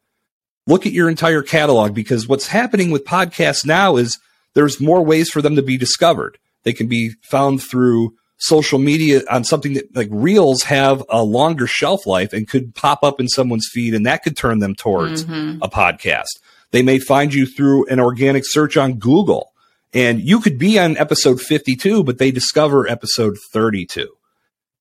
Look 0.67 0.85
at 0.85 0.93
your 0.93 1.09
entire 1.09 1.41
catalog 1.41 1.93
because 1.93 2.27
what's 2.27 2.47
happening 2.47 2.91
with 2.91 3.03
podcasts 3.03 3.65
now 3.65 3.97
is 3.97 4.19
there's 4.53 4.79
more 4.79 5.03
ways 5.03 5.29
for 5.29 5.41
them 5.41 5.55
to 5.55 5.61
be 5.61 5.77
discovered. 5.77 6.37
They 6.63 6.73
can 6.73 6.87
be 6.87 7.15
found 7.21 7.61
through 7.61 8.13
social 8.37 8.79
media 8.79 9.21
on 9.29 9.43
something 9.43 9.73
that 9.73 9.95
like 9.95 10.09
reels 10.11 10.63
have 10.63 11.03
a 11.09 11.23
longer 11.23 11.67
shelf 11.67 12.05
life 12.05 12.33
and 12.33 12.47
could 12.47 12.75
pop 12.75 13.03
up 13.03 13.19
in 13.19 13.27
someone's 13.27 13.69
feed 13.71 13.93
and 13.93 14.05
that 14.05 14.23
could 14.23 14.37
turn 14.37 14.59
them 14.59 14.75
towards 14.75 15.25
mm-hmm. 15.25 15.61
a 15.61 15.69
podcast. 15.69 16.27
They 16.71 16.81
may 16.81 16.99
find 16.99 17.33
you 17.33 17.45
through 17.45 17.87
an 17.87 17.99
organic 17.99 18.43
search 18.45 18.77
on 18.77 18.99
Google 18.99 19.52
and 19.93 20.21
you 20.21 20.39
could 20.39 20.58
be 20.58 20.79
on 20.79 20.97
episode 20.97 21.39
52, 21.41 22.03
but 22.03 22.17
they 22.17 22.32
discover 22.32 22.88
episode 22.88 23.38
32. 23.51 24.10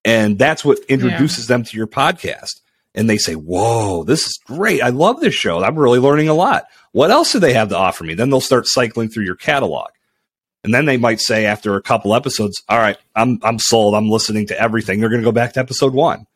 And 0.05 0.38
that's 0.38 0.64
what 0.64 0.79
introduces 0.88 1.48
yeah. 1.48 1.57
them 1.57 1.64
to 1.64 1.77
your 1.77 1.87
podcast. 1.87 2.61
And 2.94 3.09
they 3.09 3.18
say, 3.18 3.35
Whoa, 3.35 4.05
this 4.05 4.27
is 4.27 4.40
great. 4.46 4.83
I 4.83 4.88
love 4.88 5.20
this 5.20 5.35
show. 5.35 5.62
I'm 5.62 5.79
really 5.79 5.98
learning 5.98 6.29
a 6.29 6.35
lot. 6.35 6.64
What 6.92 7.11
else 7.11 7.33
do 7.33 7.38
they 7.38 7.55
have 7.55 7.70
to 7.70 7.77
offer 7.77 8.05
me? 8.05 8.14
Then 8.14 8.31
they'll 8.31 8.40
start 8.40 8.66
cycling 8.66 9.09
through 9.09 9.25
your 9.25 9.37
catalog. 9.37 9.90
And 10.64 10.72
then 10.72 10.85
they 10.85 10.96
might 10.96 11.20
say 11.20 11.46
after 11.46 11.75
a 11.75 11.83
couple 11.83 12.14
episodes, 12.14 12.62
all 12.68 12.79
right, 12.79 12.96
I'm 13.14 13.38
I'm 13.42 13.59
sold. 13.59 13.94
I'm 13.94 14.11
listening 14.11 14.46
to 14.48 14.61
everything. 14.61 15.01
They're 15.01 15.09
going 15.09 15.22
to 15.22 15.27
go 15.27 15.33
back 15.33 15.55
to 15.55 15.61
episode 15.61 15.94
1. 15.94 16.27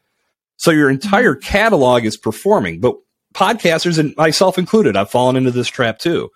So 0.56 0.70
your 0.70 0.90
entire 0.90 1.34
mm-hmm. 1.34 1.46
catalog 1.46 2.04
is 2.04 2.16
performing, 2.16 2.80
but 2.80 2.96
podcasters 3.34 3.98
and 3.98 4.16
myself 4.16 4.58
included, 4.58 4.96
I've 4.96 5.10
fallen 5.10 5.36
into 5.36 5.50
this 5.50 5.68
trap 5.68 5.98
too. 5.98 6.30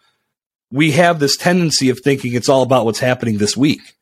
We 0.70 0.92
have 0.92 1.18
this 1.18 1.37
tendency 1.37 1.90
of 1.90 2.00
thinking 2.00 2.35
it's 2.35 2.48
all 2.48 2.62
about 2.62 2.85
what's 2.85 3.00
happening 3.00 3.38
this 3.38 3.56
week. 3.56 3.96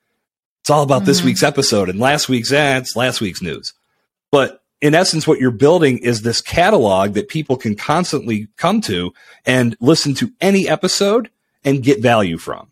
It's 0.60 0.70
all 0.70 0.82
about 0.82 0.98
mm-hmm. 0.98 1.06
this 1.06 1.22
week's 1.22 1.42
episode 1.42 1.88
and 1.88 1.98
last 1.98 2.28
week's 2.28 2.52
ads, 2.52 2.94
last 2.94 3.20
week's 3.20 3.40
news. 3.40 3.72
But 4.30 4.62
in 4.80 4.94
essence, 4.94 5.26
what 5.26 5.40
you're 5.40 5.50
building 5.50 5.98
is 5.98 6.22
this 6.22 6.40
catalog 6.40 7.14
that 7.14 7.28
people 7.28 7.56
can 7.56 7.74
constantly 7.74 8.48
come 8.56 8.80
to 8.82 9.12
and 9.44 9.76
listen 9.80 10.14
to 10.14 10.30
any 10.40 10.68
episode 10.68 11.30
and 11.64 11.82
get 11.82 12.00
value 12.00 12.38
from. 12.38 12.70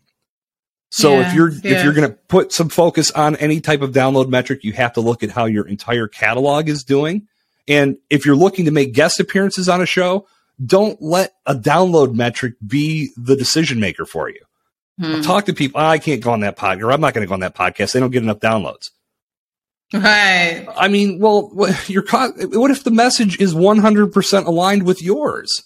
So 0.89 1.13
yeah, 1.13 1.27
if 1.27 1.33
you're 1.33 1.51
yeah. 1.51 1.71
if 1.71 1.83
you're 1.83 1.93
going 1.93 2.09
to 2.09 2.15
put 2.15 2.53
some 2.53 2.69
focus 2.69 3.11
on 3.11 3.35
any 3.37 3.59
type 3.59 3.81
of 3.81 3.91
download 3.91 4.29
metric, 4.29 4.63
you 4.63 4.73
have 4.73 4.93
to 4.93 5.01
look 5.01 5.21
at 5.21 5.31
how 5.31 5.45
your 5.45 5.67
entire 5.67 6.07
catalog 6.07 6.69
is 6.69 6.83
doing. 6.83 7.27
And 7.67 7.97
if 8.09 8.25
you're 8.25 8.37
looking 8.37 8.65
to 8.65 8.71
make 8.71 8.93
guest 8.93 9.19
appearances 9.19 9.67
on 9.67 9.81
a 9.81 9.85
show, 9.85 10.27
don't 10.63 11.01
let 11.01 11.33
a 11.45 11.55
download 11.55 12.15
metric 12.15 12.53
be 12.65 13.11
the 13.15 13.35
decision 13.35 13.79
maker 13.79 14.05
for 14.05 14.29
you. 14.29 14.39
Hmm. 14.99 15.21
Talk 15.21 15.45
to 15.45 15.53
people. 15.53 15.79
Oh, 15.79 15.85
I 15.85 15.99
can't 15.99 16.21
go 16.21 16.31
on 16.31 16.39
that 16.39 16.57
podcast, 16.57 16.81
or 16.81 16.91
I'm 16.91 17.01
not 17.01 17.13
going 17.13 17.23
to 17.23 17.27
go 17.27 17.33
on 17.33 17.41
that 17.41 17.55
podcast. 17.55 17.93
They 17.93 17.99
don't 17.99 18.11
get 18.11 18.23
enough 18.23 18.39
downloads. 18.39 18.89
Right. 19.93 20.65
I 20.75 20.87
mean, 20.87 21.19
well, 21.19 21.51
you're 21.87 22.05
what 22.07 22.71
if 22.71 22.83
the 22.83 22.91
message 22.91 23.39
is 23.39 23.53
100% 23.53 24.45
aligned 24.45 24.83
with 24.83 25.01
yours? 25.01 25.63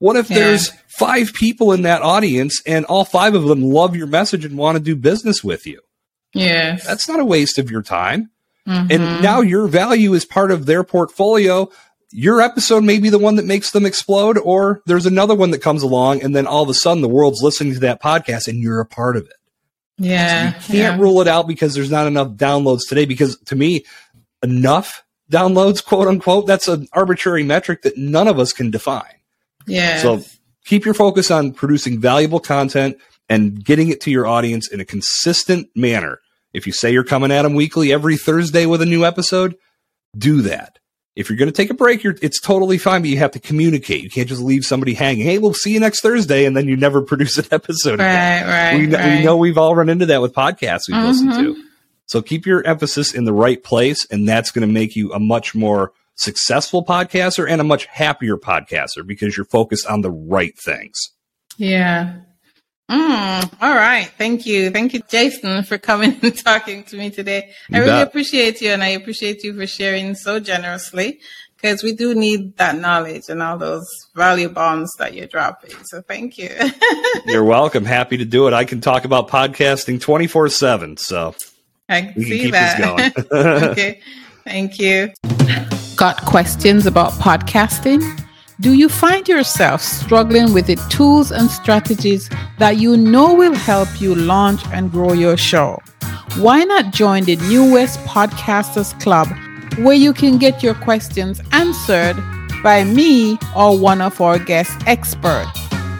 What 0.00 0.16
if 0.16 0.28
yeah. 0.28 0.38
there's 0.38 0.70
five 0.98 1.32
people 1.32 1.72
in 1.72 1.82
that 1.82 2.02
audience 2.02 2.60
and 2.66 2.84
all 2.86 3.04
five 3.04 3.34
of 3.34 3.44
them 3.44 3.62
love 3.62 3.96
your 3.96 4.06
message 4.06 4.44
and 4.44 4.58
want 4.58 4.76
to 4.76 4.82
do 4.82 4.96
business 4.96 5.42
with 5.42 5.66
you? 5.66 5.80
Yes. 6.34 6.86
That's 6.86 7.08
not 7.08 7.20
a 7.20 7.24
waste 7.24 7.58
of 7.58 7.70
your 7.70 7.82
time. 7.82 8.30
Mm-hmm. 8.68 8.92
And 8.92 9.22
now 9.22 9.40
your 9.40 9.66
value 9.66 10.14
is 10.14 10.24
part 10.24 10.50
of 10.50 10.66
their 10.66 10.84
portfolio. 10.84 11.70
Your 12.16 12.40
episode 12.40 12.84
may 12.84 13.00
be 13.00 13.10
the 13.10 13.18
one 13.18 13.34
that 13.36 13.44
makes 13.44 13.72
them 13.72 13.84
explode, 13.84 14.38
or 14.38 14.82
there's 14.86 15.04
another 15.04 15.34
one 15.34 15.50
that 15.50 15.58
comes 15.58 15.82
along, 15.82 16.22
and 16.22 16.34
then 16.34 16.46
all 16.46 16.62
of 16.62 16.68
a 16.68 16.74
sudden 16.74 17.02
the 17.02 17.08
world's 17.08 17.42
listening 17.42 17.74
to 17.74 17.80
that 17.80 18.00
podcast 18.00 18.46
and 18.46 18.60
you're 18.60 18.78
a 18.78 18.86
part 18.86 19.16
of 19.16 19.24
it. 19.24 19.34
Yeah. 19.98 20.52
So 20.52 20.72
you 20.72 20.80
can't 20.80 20.96
yeah. 20.96 21.02
rule 21.02 21.20
it 21.20 21.26
out 21.26 21.48
because 21.48 21.74
there's 21.74 21.90
not 21.90 22.06
enough 22.06 22.28
downloads 22.36 22.82
today. 22.88 23.04
Because 23.04 23.36
to 23.46 23.56
me, 23.56 23.84
enough 24.44 25.04
downloads, 25.28 25.84
quote 25.84 26.06
unquote, 26.06 26.46
that's 26.46 26.68
an 26.68 26.86
arbitrary 26.92 27.42
metric 27.42 27.82
that 27.82 27.98
none 27.98 28.28
of 28.28 28.38
us 28.38 28.52
can 28.52 28.70
define. 28.70 29.18
Yeah. 29.66 29.98
So 29.98 30.22
keep 30.64 30.84
your 30.84 30.94
focus 30.94 31.32
on 31.32 31.52
producing 31.52 32.00
valuable 32.00 32.38
content 32.38 32.96
and 33.28 33.64
getting 33.64 33.88
it 33.88 34.00
to 34.02 34.12
your 34.12 34.28
audience 34.28 34.70
in 34.70 34.78
a 34.78 34.84
consistent 34.84 35.68
manner. 35.74 36.20
If 36.52 36.64
you 36.68 36.72
say 36.72 36.92
you're 36.92 37.02
coming 37.02 37.32
at 37.32 37.42
them 37.42 37.54
weekly 37.54 37.92
every 37.92 38.16
Thursday 38.16 38.66
with 38.66 38.82
a 38.82 38.86
new 38.86 39.04
episode, 39.04 39.56
do 40.16 40.42
that. 40.42 40.78
If 41.16 41.28
you're 41.28 41.38
going 41.38 41.50
to 41.50 41.56
take 41.56 41.70
a 41.70 41.74
break, 41.74 42.04
it's 42.04 42.40
totally 42.40 42.76
fine, 42.76 43.02
but 43.02 43.10
you 43.10 43.18
have 43.18 43.30
to 43.32 43.38
communicate. 43.38 44.02
You 44.02 44.10
can't 44.10 44.28
just 44.28 44.42
leave 44.42 44.64
somebody 44.64 44.94
hanging. 44.94 45.24
Hey, 45.24 45.38
we'll 45.38 45.54
see 45.54 45.72
you 45.72 45.78
next 45.78 46.00
Thursday, 46.00 46.44
and 46.44 46.56
then 46.56 46.66
you 46.66 46.76
never 46.76 47.02
produce 47.06 47.38
an 47.38 47.46
episode. 47.52 48.00
Right, 48.00 48.06
again. 48.06 48.48
right, 48.48 48.78
we, 48.78 48.94
right. 48.94 49.18
we 49.18 49.24
know 49.24 49.36
we've 49.36 49.58
all 49.58 49.76
run 49.76 49.88
into 49.88 50.06
that 50.06 50.20
with 50.20 50.32
podcasts 50.32 50.88
we've 50.88 50.96
mm-hmm. 50.96 51.06
listened 51.06 51.34
to. 51.34 51.64
So 52.06 52.20
keep 52.20 52.46
your 52.46 52.66
emphasis 52.66 53.14
in 53.14 53.24
the 53.24 53.32
right 53.32 53.62
place, 53.62 54.06
and 54.10 54.28
that's 54.28 54.50
going 54.50 54.66
to 54.66 54.72
make 54.72 54.96
you 54.96 55.12
a 55.12 55.20
much 55.20 55.54
more 55.54 55.92
successful 56.16 56.84
podcaster 56.84 57.48
and 57.48 57.60
a 57.60 57.64
much 57.64 57.86
happier 57.86 58.36
podcaster 58.36 59.06
because 59.06 59.36
you're 59.36 59.46
focused 59.46 59.86
on 59.86 60.00
the 60.00 60.10
right 60.10 60.56
things. 60.58 60.98
Yeah. 61.56 62.20
Mm, 62.90 63.62
all 63.62 63.74
right. 63.74 64.10
Thank 64.18 64.44
you. 64.44 64.70
Thank 64.70 64.92
you, 64.92 65.00
Jason, 65.08 65.62
for 65.62 65.78
coming 65.78 66.18
and 66.22 66.36
talking 66.36 66.84
to 66.84 66.96
me 66.96 67.10
today. 67.10 67.50
I 67.72 67.78
really 67.78 68.02
appreciate 68.02 68.60
you 68.60 68.70
and 68.70 68.82
I 68.82 68.88
appreciate 68.88 69.42
you 69.42 69.54
for 69.54 69.66
sharing 69.66 70.14
so 70.14 70.38
generously 70.38 71.20
because 71.56 71.82
we 71.82 71.94
do 71.94 72.14
need 72.14 72.58
that 72.58 72.76
knowledge 72.76 73.22
and 73.30 73.42
all 73.42 73.56
those 73.56 73.88
value 74.14 74.50
bombs 74.50 74.92
that 74.98 75.14
you're 75.14 75.26
dropping. 75.26 75.72
So 75.84 76.02
thank 76.02 76.36
you. 76.36 76.50
you're 77.26 77.44
welcome. 77.44 77.86
Happy 77.86 78.18
to 78.18 78.24
do 78.26 78.46
it. 78.48 78.52
I 78.52 78.66
can 78.66 78.82
talk 78.82 79.06
about 79.06 79.28
podcasting 79.28 79.98
24 79.98 80.50
7. 80.50 80.98
So 80.98 81.34
I 81.88 82.02
can 82.02 82.22
see 82.22 82.38
keep 82.38 82.52
that. 82.52 83.14
okay. 83.32 84.00
Thank 84.44 84.78
you. 84.78 85.10
Got 85.96 86.20
questions 86.26 86.84
about 86.84 87.12
podcasting? 87.12 88.23
Do 88.60 88.72
you 88.72 88.88
find 88.88 89.26
yourself 89.26 89.82
struggling 89.82 90.54
with 90.54 90.66
the 90.66 90.76
tools 90.88 91.32
and 91.32 91.50
strategies 91.50 92.30
that 92.58 92.76
you 92.76 92.96
know 92.96 93.34
will 93.34 93.54
help 93.54 94.00
you 94.00 94.14
launch 94.14 94.62
and 94.72 94.92
grow 94.92 95.12
your 95.12 95.36
show? 95.36 95.82
Why 96.36 96.62
not 96.62 96.92
join 96.92 97.24
the 97.24 97.34
New 97.34 97.72
West 97.72 97.98
Podcasters 98.00 98.94
Club 99.02 99.26
where 99.78 99.96
you 99.96 100.12
can 100.12 100.38
get 100.38 100.62
your 100.62 100.74
questions 100.74 101.40
answered 101.50 102.14
by 102.62 102.84
me 102.84 103.38
or 103.56 103.76
one 103.76 104.00
of 104.00 104.20
our 104.20 104.38
guest 104.38 104.70
experts? 104.86 105.50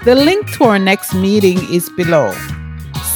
The 0.05 0.15
link 0.15 0.53
to 0.53 0.65
our 0.65 0.79
next 0.79 1.13
meeting 1.13 1.59
is 1.73 1.91
below. 1.91 2.33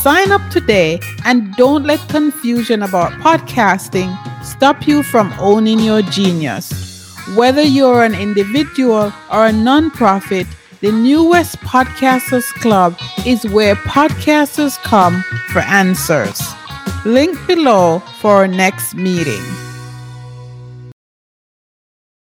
Sign 0.03 0.33
up 0.33 0.43
today 0.51 0.99
and 1.25 1.55
don't 1.55 1.85
let 1.85 2.01
confusion 2.09 2.83
about 2.83 3.13
podcasting 3.23 4.11
stop 4.45 4.89
you 4.89 5.05
from 5.05 5.33
owning 5.39 5.79
your 5.79 6.03
genius. 6.03 6.88
Whether 7.37 7.63
you're 7.63 8.05
an 8.05 8.15
individual 8.15 9.13
or 9.31 9.47
a 9.47 9.53
nonprofit, 9.53 10.47
the 10.81 10.91
New 10.91 11.25
West 11.25 11.59
Podcasters 11.61 12.47
Club 12.55 12.97
is 13.27 13.45
where 13.47 13.75
podcasters 13.75 14.83
come 14.83 15.23
for 15.53 15.61
answers. 15.61 16.41
Link 17.05 17.39
below 17.47 17.99
for 18.21 18.37
our 18.37 18.49
next 18.49 18.95
meeting. 18.95 19.43